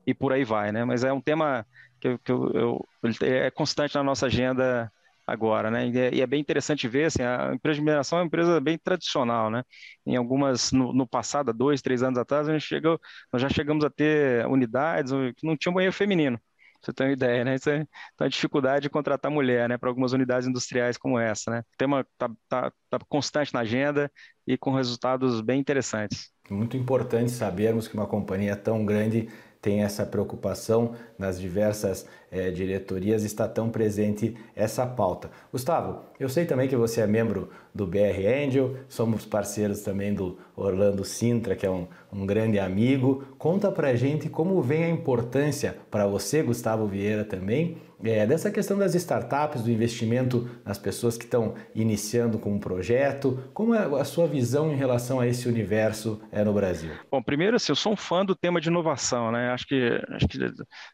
e 0.07 0.15
por 0.15 0.33
aí 0.33 0.45
vai, 0.45 0.73
né? 0.73 0.85
Mas 0.85 1.05
é 1.05 1.13
um 1.13 1.21
tema 1.21 1.67
que, 2.01 2.19
que 2.19 2.33
eu, 2.33 2.51
eu, 2.53 2.89
é 3.23 3.51
constante 3.51 3.95
na 3.95 4.03
nossa 4.03 4.27
agenda 4.27 4.91
agora, 5.27 5.71
né? 5.71 5.87
E 5.89 5.99
é, 5.99 6.15
e 6.15 6.21
é, 6.23 6.27
bem 6.27 6.41
interessante 6.41 6.89
ver, 6.89 7.05
assim, 7.05 7.23
a 7.23 7.53
empresa 7.55 7.77
de 7.77 7.83
mineração 7.83 8.19
é 8.19 8.23
uma 8.23 8.27
empresa 8.27 8.59
bem 8.61 8.79
tradicional, 8.79 9.51
né? 9.51 9.63
Em 10.07 10.17
algumas, 10.17 10.73
no, 10.73 10.93
no 10.93 11.07
passado, 11.07 11.53
dois, 11.53 11.83
três 11.83 12.03
anos 12.03 12.19
atrás, 12.19 12.49
a 12.49 12.53
gente 12.53 12.65
chegou, 12.65 12.99
nós 13.33 13.43
já 13.43 13.49
chegamos 13.51 13.85
a 13.85 13.91
ter 13.91 14.47
unidades 14.47 15.13
que 15.37 15.47
não 15.47 15.57
tinham 15.57 15.75
banheiro 15.75 15.93
feminino. 15.93 16.41
Você 16.81 16.93
tem 16.93 17.09
uma 17.09 17.13
ideia, 17.13 17.45
né? 17.45 17.57
Isso 17.57 17.69
é, 17.69 17.87
então, 18.15 18.27
a 18.27 18.31
dificuldade 18.31 18.83
de 18.83 18.91
contratar 18.91 19.31
mulher, 19.31 19.69
né? 19.69 19.77
Para 19.77 19.91
algumas 19.91 20.13
unidades 20.13 20.49
industriais 20.49 20.97
como 20.97 21.19
essa, 21.19 21.51
né? 21.51 21.59
O 21.61 21.77
tema 21.77 22.07
está 22.13 22.31
tá, 22.49 22.73
tá 22.89 22.99
constante 23.09 23.53
na 23.53 23.61
agenda 23.61 24.11
e 24.47 24.57
com 24.57 24.73
resultados 24.73 25.41
bem 25.41 25.61
interessantes. 25.61 26.31
Muito 26.49 26.77
importante 26.77 27.31
sabermos 27.31 27.87
que 27.87 27.95
uma 27.95 28.07
companhia 28.07 28.57
tão 28.57 28.87
grande 28.87 29.29
tem 29.61 29.83
essa 29.83 30.07
preocupação 30.07 30.93
nas 31.19 31.41
diversas 31.41 32.07
é, 32.31 32.51
diretorias, 32.51 33.25
está 33.25 33.49
tão 33.49 33.71
presente 33.71 34.37
essa 34.55 34.87
pauta. 34.87 35.31
Gustavo, 35.51 36.01
eu 36.19 36.29
sei 36.29 36.45
também 36.45 36.69
que 36.69 36.77
você 36.77 37.01
é 37.01 37.07
membro 37.07 37.51
do 37.75 37.87
BR 37.87 38.27
Angel, 38.45 38.77
somos 38.89 39.25
parceiros 39.25 39.81
também 39.81 40.13
do 40.13 40.39
Orlando 40.57 41.05
Sintra, 41.05 41.57
que 41.57 41.67
é 41.67 41.71
um, 41.71 41.87
um 42.13 42.27
grande 42.27 42.59
amigo. 42.59 43.25
Conta 43.39 43.71
pra 43.71 43.95
gente 43.95 44.29
como 44.29 44.61
vem 44.63 44.85
a 44.85 44.91
importância 44.91 45.77
para 45.91 46.07
você, 46.07 46.43
Gustavo 46.43 46.87
Vieira, 46.87 47.25
também, 47.25 47.79
é, 48.05 48.25
dessa 48.27 48.51
questão 48.51 48.79
das 48.79 48.95
startups, 48.95 49.63
do 49.63 49.71
investimento 49.71 50.49
nas 50.65 50.79
pessoas 50.79 51.17
que 51.17 51.25
estão 51.25 51.55
iniciando 51.75 52.39
com 52.39 52.55
um 52.55 52.59
projeto. 52.59 53.43
Como 53.53 53.75
é 53.75 54.01
a 54.01 54.05
sua 54.05 54.27
visão 54.27 54.73
em 54.73 54.77
relação 54.77 55.19
a 55.19 55.27
esse 55.27 55.49
universo 55.49 56.21
é, 56.31 56.45
no 56.45 56.53
Brasil? 56.53 56.91
Bom, 57.11 57.21
primeiro, 57.21 57.57
assim, 57.57 57.73
eu 57.73 57.77
sou 57.77 57.93
um 57.93 57.97
fã 57.97 58.25
do 58.25 58.37
tema 58.37 58.61
de 58.61 58.69
inovação, 58.69 59.33
né? 59.33 59.53
Acho 59.59 59.67
que, 59.67 60.01
acho 60.11 60.29
que 60.29 60.39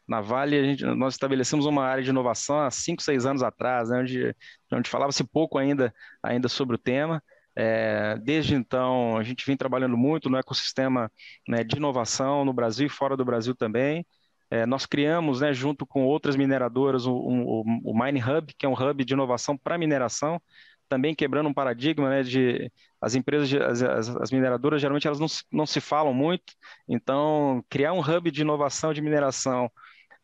na 0.07 0.21
Vale 0.21 0.63
gente, 0.65 0.83
nós 0.85 1.13
estabelecemos 1.13 1.65
uma 1.65 1.85
área 1.85 2.03
de 2.03 2.09
inovação 2.09 2.59
há 2.59 2.71
cinco, 2.71 3.01
seis 3.03 3.25
anos 3.25 3.43
atrás, 3.43 3.89
né, 3.89 3.99
onde, 3.99 4.35
onde 4.73 4.89
falava-se 4.89 5.23
pouco 5.23 5.57
ainda, 5.57 5.93
ainda 6.23 6.49
sobre 6.49 6.75
o 6.75 6.79
tema. 6.79 7.21
É, 7.55 8.17
desde 8.17 8.55
então, 8.55 9.17
a 9.17 9.23
gente 9.23 9.45
vem 9.45 9.55
trabalhando 9.55 9.95
muito 9.95 10.29
no 10.29 10.37
ecossistema 10.37 11.11
né, 11.47 11.63
de 11.63 11.77
inovação 11.77 12.43
no 12.43 12.51
Brasil 12.51 12.87
e 12.87 12.89
fora 12.89 13.15
do 13.15 13.23
Brasil 13.23 13.55
também. 13.55 14.05
É, 14.49 14.65
nós 14.65 14.85
criamos, 14.85 15.41
né, 15.41 15.53
junto 15.53 15.85
com 15.85 16.05
outras 16.05 16.35
mineradoras, 16.35 17.05
o, 17.05 17.13
o, 17.13 17.63
o 17.83 17.97
Mine 17.97 18.21
Hub, 18.21 18.53
que 18.57 18.65
é 18.65 18.69
um 18.69 18.73
hub 18.73 19.03
de 19.05 19.13
inovação 19.13 19.57
para 19.57 19.77
mineração, 19.77 20.41
também 20.87 21.15
quebrando 21.15 21.49
um 21.49 21.53
paradigma 21.53 22.09
né, 22.09 22.23
de 22.23 22.71
as 23.01 23.15
empresas, 23.15 23.51
as, 23.83 24.09
as, 24.09 24.31
mineradoras, 24.31 24.81
geralmente 24.81 25.07
elas 25.07 25.19
não, 25.19 25.27
não 25.51 25.65
se 25.65 25.79
falam 25.79 26.13
muito, 26.13 26.53
então 26.87 27.63
criar 27.69 27.93
um 27.93 27.99
hub 27.99 28.31
de 28.31 28.41
inovação 28.41 28.93
de 28.93 29.01
mineração 29.01 29.69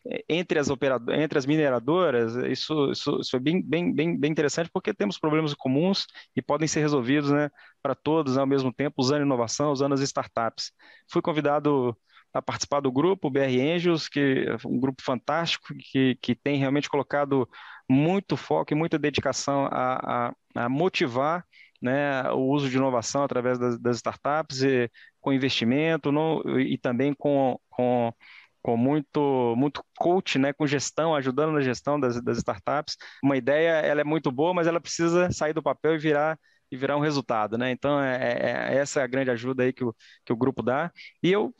é, 0.07 0.23
entre 0.27 0.57
as, 0.57 0.69
operadoras, 0.69 1.19
entre 1.19 1.37
as 1.37 1.45
mineradoras, 1.45 2.35
isso, 2.35 2.91
isso, 2.91 3.19
isso 3.19 3.35
é 3.35 3.39
bem, 3.39 3.61
bem, 3.61 3.93
bem, 3.93 4.17
bem 4.17 4.31
interessante 4.31 4.69
porque 4.73 4.93
temos 4.93 5.19
problemas 5.19 5.53
comuns 5.53 6.07
e 6.35 6.41
podem 6.41 6.67
ser 6.67 6.79
resolvidos 6.79 7.29
né, 7.29 7.49
para 7.81 7.93
todos 7.93 8.37
ao 8.37 8.47
mesmo 8.47 8.73
tempo, 8.73 8.95
usando 8.97 9.23
inovação, 9.23 9.71
usando 9.71 9.93
as 9.93 10.01
startups. 10.01 10.71
Fui 11.07 11.21
convidado 11.21 11.95
a 12.33 12.41
participar 12.41 12.79
do 12.79 12.91
grupo 12.91 13.29
BR 13.29 13.59
Angels, 13.75 14.07
que 14.07 14.45
é 14.47 14.67
um 14.67 14.79
grupo 14.79 15.01
fantástico 15.03 15.73
que, 15.91 16.17
que 16.21 16.33
tem 16.33 16.57
realmente 16.57 16.89
colocado 16.89 17.47
muito 17.89 18.37
foco 18.37 18.73
e 18.73 18.75
muita 18.75 18.97
dedicação 18.97 19.65
a, 19.65 20.27
a, 20.29 20.33
a 20.55 20.69
motivar 20.69 21.45
né, 21.81 22.29
o 22.31 22.41
uso 22.41 22.69
de 22.69 22.77
inovação 22.77 23.23
através 23.23 23.57
das, 23.57 23.79
das 23.79 23.97
startups, 23.97 24.61
e, 24.63 24.89
com 25.19 25.33
investimento 25.33 26.11
e 26.59 26.77
também 26.77 27.13
com, 27.13 27.59
com, 27.69 28.13
com 28.61 28.77
muito, 28.77 29.55
muito 29.57 29.83
coach, 29.97 30.37
né, 30.37 30.53
com 30.53 30.67
gestão, 30.67 31.15
ajudando 31.15 31.53
na 31.53 31.61
gestão 31.61 31.99
das, 31.99 32.21
das 32.21 32.37
startups. 32.37 32.97
Uma 33.23 33.37
ideia 33.37 33.71
ela 33.79 34.01
é 34.01 34.03
muito 34.03 34.31
boa, 34.31 34.53
mas 34.53 34.67
ela 34.67 34.79
precisa 34.79 35.31
sair 35.31 35.53
do 35.53 35.63
papel 35.63 35.95
e 35.95 35.97
virar 35.97 36.37
e 36.71 36.77
virar 36.77 36.95
um 36.95 37.01
resultado, 37.01 37.57
né? 37.57 37.69
Então, 37.69 38.01
é, 38.01 38.15
é, 38.15 38.75
é, 38.75 38.77
essa 38.77 39.01
é 39.01 39.03
a 39.03 39.07
grande 39.07 39.29
ajuda 39.29 39.63
aí 39.63 39.73
que 39.73 39.83
o, 39.83 39.93
que 40.25 40.31
o 40.31 40.37
grupo 40.37 40.63
dá. 40.63 40.89
E 41.21 41.29
eu, 41.29 41.53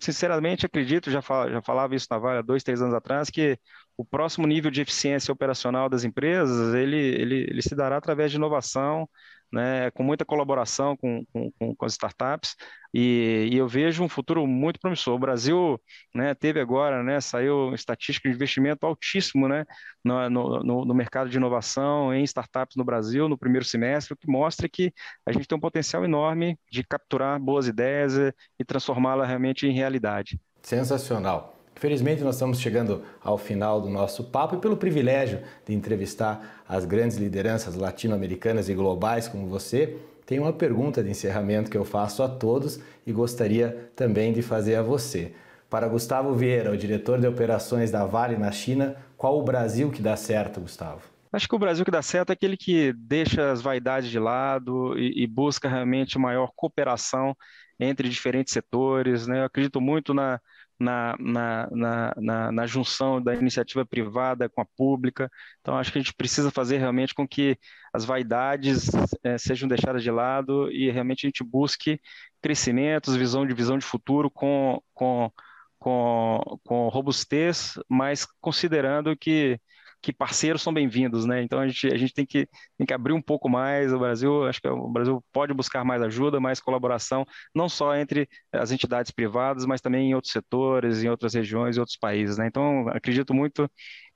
sinceramente, 0.00 0.64
acredito, 0.64 1.10
já, 1.10 1.20
fal, 1.20 1.50
já 1.50 1.60
falava 1.60 1.94
isso 1.94 2.06
na 2.10 2.18
Vale 2.18 2.38
há 2.38 2.42
dois, 2.42 2.62
três 2.62 2.80
anos 2.80 2.94
atrás, 2.94 3.28
que 3.28 3.58
o 3.96 4.04
próximo 4.04 4.46
nível 4.46 4.70
de 4.70 4.82
eficiência 4.82 5.32
operacional 5.32 5.88
das 5.88 6.04
empresas, 6.04 6.74
ele, 6.74 6.96
ele, 6.96 7.46
ele 7.48 7.62
se 7.62 7.74
dará 7.74 7.96
através 7.96 8.30
de 8.30 8.36
inovação, 8.36 9.08
né, 9.52 9.90
com 9.92 10.02
muita 10.02 10.24
colaboração 10.24 10.96
com, 10.96 11.24
com, 11.32 11.74
com 11.74 11.86
as 11.86 11.92
startups, 11.92 12.56
e, 12.92 13.48
e, 13.52 13.56
eu 13.56 13.68
vejo 13.68 14.02
um 14.02 14.08
futuro 14.08 14.46
muito 14.46 14.80
promissor. 14.80 15.14
O 15.14 15.18
Brasil 15.18 15.80
né, 16.14 16.34
teve 16.34 16.60
agora, 16.60 17.02
né, 17.02 17.20
saiu 17.20 17.74
estatística 17.74 18.28
de 18.28 18.34
investimento 18.34 18.86
altíssimo 18.86 19.46
né, 19.46 19.64
no, 20.02 20.30
no, 20.30 20.84
no, 20.84 20.94
mercado 20.94 21.28
de 21.28 21.36
inovação 21.36 22.12
em 22.14 22.24
startups 22.24 22.76
no 22.76 22.84
Brasil 22.84 23.28
no 23.28 23.38
primeiro 23.38 23.64
semestre, 23.64 24.14
o 24.14 24.16
que 24.16 24.28
mostra 24.28 24.68
que 24.68 24.92
a 25.26 25.32
gente 25.32 25.46
tem 25.46 25.56
um 25.56 25.60
potencial 25.60 26.04
enorme 26.04 26.58
de 26.70 26.82
capturar 26.82 27.38
boas 27.38 27.68
ideias 27.68 28.14
e, 28.16 28.34
e 28.58 28.64
transformá-las 28.64 29.28
realmente 29.28 29.66
em 29.66 29.72
realidade. 29.72 30.40
Sensacional. 30.62 31.55
Infelizmente, 31.76 32.24
nós 32.24 32.36
estamos 32.36 32.58
chegando 32.58 33.02
ao 33.22 33.36
final 33.36 33.82
do 33.82 33.90
nosso 33.90 34.24
papo 34.24 34.56
e 34.56 34.58
pelo 34.58 34.78
privilégio 34.78 35.40
de 35.66 35.74
entrevistar 35.74 36.62
as 36.66 36.86
grandes 36.86 37.18
lideranças 37.18 37.74
latino-americanas 37.74 38.70
e 38.70 38.74
globais 38.74 39.28
como 39.28 39.46
você, 39.46 39.98
tem 40.24 40.38
uma 40.38 40.54
pergunta 40.54 41.02
de 41.02 41.10
encerramento 41.10 41.70
que 41.70 41.76
eu 41.76 41.84
faço 41.84 42.22
a 42.22 42.28
todos 42.28 42.80
e 43.06 43.12
gostaria 43.12 43.90
também 43.94 44.32
de 44.32 44.40
fazer 44.40 44.76
a 44.76 44.82
você. 44.82 45.34
Para 45.68 45.86
Gustavo 45.86 46.34
Vieira, 46.34 46.72
o 46.72 46.76
diretor 46.78 47.20
de 47.20 47.26
operações 47.26 47.90
da 47.90 48.06
Vale 48.06 48.38
na 48.38 48.50
China, 48.50 48.96
qual 49.16 49.38
o 49.38 49.44
Brasil 49.44 49.90
que 49.90 50.00
dá 50.00 50.16
certo, 50.16 50.60
Gustavo? 50.62 51.02
Acho 51.30 51.46
que 51.46 51.54
o 51.54 51.58
Brasil 51.58 51.84
que 51.84 51.90
dá 51.90 52.00
certo 52.00 52.30
é 52.30 52.32
aquele 52.32 52.56
que 52.56 52.94
deixa 52.94 53.52
as 53.52 53.60
vaidades 53.60 54.08
de 54.08 54.18
lado 54.18 54.98
e, 54.98 55.24
e 55.24 55.26
busca 55.26 55.68
realmente 55.68 56.18
maior 56.18 56.50
cooperação 56.56 57.36
entre 57.78 58.08
diferentes 58.08 58.54
setores. 58.54 59.26
Né? 59.26 59.40
Eu 59.40 59.44
acredito 59.44 59.80
muito 59.80 60.14
na, 60.14 60.40
na, 60.78 61.16
na, 61.18 61.68
na, 61.70 62.14
na, 62.16 62.52
na 62.52 62.66
junção 62.66 63.22
da 63.22 63.34
iniciativa 63.34 63.84
privada 63.84 64.48
com 64.48 64.60
a 64.60 64.66
pública. 64.76 65.30
Então, 65.60 65.76
acho 65.76 65.90
que 65.92 65.98
a 65.98 66.02
gente 66.02 66.14
precisa 66.14 66.50
fazer 66.50 66.78
realmente 66.78 67.14
com 67.14 67.26
que 67.26 67.58
as 67.92 68.04
vaidades 68.04 68.90
é, 69.24 69.38
sejam 69.38 69.68
deixadas 69.68 70.02
de 70.02 70.10
lado 70.10 70.70
e 70.70 70.90
realmente 70.90 71.26
a 71.26 71.28
gente 71.28 71.42
busque 71.44 72.00
crescimentos, 72.42 73.16
visão 73.16 73.46
de 73.46 73.54
visão 73.54 73.78
de 73.78 73.84
futuro 73.84 74.30
com, 74.30 74.80
com, 74.94 75.30
com, 75.78 76.40
com 76.64 76.88
robustez, 76.88 77.74
mas 77.88 78.26
considerando 78.40 79.16
que 79.16 79.58
que 80.06 80.12
parceiros 80.12 80.62
são 80.62 80.72
bem-vindos, 80.72 81.26
né? 81.26 81.42
Então 81.42 81.58
a 81.58 81.66
gente, 81.66 81.88
a 81.88 81.96
gente 81.96 82.14
tem, 82.14 82.24
que, 82.24 82.48
tem 82.78 82.86
que 82.86 82.94
abrir 82.94 83.12
um 83.12 83.20
pouco 83.20 83.48
mais. 83.48 83.92
O 83.92 83.98
Brasil, 83.98 84.46
acho 84.46 84.60
que 84.60 84.68
o 84.68 84.88
Brasil 84.88 85.20
pode 85.32 85.52
buscar 85.52 85.84
mais 85.84 86.00
ajuda, 86.00 86.38
mais 86.38 86.60
colaboração, 86.60 87.26
não 87.52 87.68
só 87.68 87.92
entre 87.96 88.28
as 88.52 88.70
entidades 88.70 89.10
privadas, 89.10 89.66
mas 89.66 89.80
também 89.80 90.10
em 90.10 90.14
outros 90.14 90.32
setores, 90.32 91.02
em 91.02 91.08
outras 91.08 91.34
regiões 91.34 91.76
e 91.76 91.80
outros 91.80 91.98
países, 91.98 92.38
né? 92.38 92.46
Então 92.46 92.88
acredito 92.90 93.34
muito, 93.34 93.68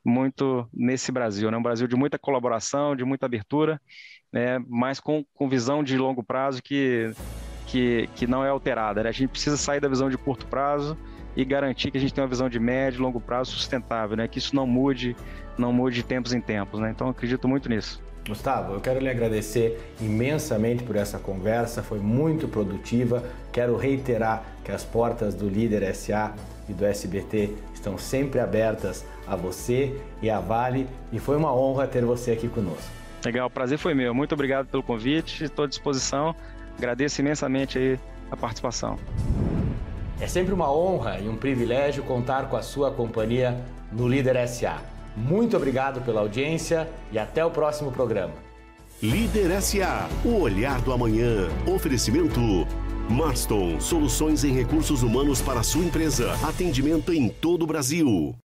muito 0.04 0.64
nesse 0.72 1.10
Brasil, 1.10 1.50
né? 1.50 1.56
Um 1.56 1.62
Brasil 1.62 1.88
de 1.88 1.96
muita 1.96 2.20
colaboração, 2.20 2.94
de 2.94 3.04
muita 3.04 3.26
abertura, 3.26 3.80
né? 4.32 4.60
Mas 4.68 5.00
com, 5.00 5.24
com 5.34 5.48
visão 5.48 5.82
de 5.82 5.98
longo 5.98 6.22
prazo 6.22 6.62
que, 6.62 7.12
que, 7.66 8.08
que 8.14 8.28
não 8.28 8.44
é 8.44 8.48
alterada. 8.48 9.02
Né? 9.02 9.08
A 9.08 9.12
gente 9.12 9.30
precisa 9.30 9.56
sair 9.56 9.80
da 9.80 9.88
visão 9.88 10.08
de 10.08 10.16
curto 10.16 10.46
prazo 10.46 10.96
e 11.36 11.44
garantir 11.44 11.90
que 11.90 11.98
a 11.98 12.00
gente 12.00 12.12
tenha 12.12 12.24
uma 12.24 12.30
visão 12.30 12.48
de 12.48 12.58
médio 12.58 12.98
e 12.98 13.02
longo 13.02 13.20
prazo 13.20 13.52
sustentável, 13.52 14.16
né? 14.16 14.26
Que 14.28 14.38
isso 14.38 14.54
não 14.54 14.66
mude, 14.66 15.16
não 15.56 15.72
mude 15.72 15.96
de 15.96 16.02
tempos 16.02 16.32
em 16.32 16.40
tempos, 16.40 16.80
né? 16.80 16.90
Então 16.90 17.08
acredito 17.08 17.46
muito 17.46 17.68
nisso. 17.68 18.02
Gustavo, 18.26 18.74
eu 18.74 18.80
quero 18.80 19.00
lhe 19.00 19.08
agradecer 19.08 19.80
imensamente 20.00 20.84
por 20.84 20.94
essa 20.94 21.18
conversa, 21.18 21.82
foi 21.82 21.98
muito 21.98 22.46
produtiva. 22.46 23.24
Quero 23.52 23.76
reiterar 23.76 24.44
que 24.64 24.70
as 24.70 24.84
portas 24.84 25.34
do 25.34 25.48
Líder 25.48 25.94
SA 25.94 26.34
e 26.68 26.72
do 26.72 26.84
SBT 26.84 27.54
estão 27.74 27.96
sempre 27.96 28.38
abertas 28.38 29.04
a 29.26 29.34
você 29.34 29.96
e 30.22 30.28
a 30.28 30.38
Vale 30.38 30.86
e 31.12 31.18
foi 31.18 31.36
uma 31.36 31.54
honra 31.54 31.86
ter 31.86 32.04
você 32.04 32.32
aqui 32.32 32.48
conosco. 32.48 32.90
Legal, 33.24 33.46
o 33.46 33.50
prazer 33.50 33.78
foi 33.78 33.94
meu. 33.94 34.14
Muito 34.14 34.32
obrigado 34.32 34.66
pelo 34.66 34.82
convite, 34.82 35.44
estou 35.44 35.64
à 35.64 35.68
disposição. 35.68 36.34
Agradeço 36.78 37.20
imensamente 37.20 37.78
aí 37.78 37.98
a 38.30 38.36
participação. 38.36 38.98
É 40.20 40.26
sempre 40.26 40.52
uma 40.52 40.70
honra 40.70 41.18
e 41.18 41.28
um 41.28 41.36
privilégio 41.36 42.02
contar 42.02 42.50
com 42.50 42.56
a 42.56 42.62
sua 42.62 42.90
companhia 42.90 43.58
no 43.90 44.06
Líder 44.06 44.46
SA. 44.46 44.82
Muito 45.16 45.56
obrigado 45.56 46.02
pela 46.02 46.20
audiência 46.20 46.86
e 47.10 47.18
até 47.18 47.44
o 47.44 47.50
próximo 47.50 47.90
programa. 47.90 48.34
Líder 49.02 49.62
SA, 49.62 50.10
o 50.22 50.40
olhar 50.40 50.82
do 50.82 50.92
amanhã. 50.92 51.48
Oferecimento 51.66 52.38
Marston, 53.08 53.80
soluções 53.80 54.44
em 54.44 54.52
recursos 54.52 55.02
humanos 55.02 55.40
para 55.40 55.60
a 55.60 55.64
sua 55.64 55.84
empresa. 55.84 56.32
Atendimento 56.46 57.14
em 57.14 57.30
todo 57.30 57.62
o 57.62 57.66
Brasil. 57.66 58.36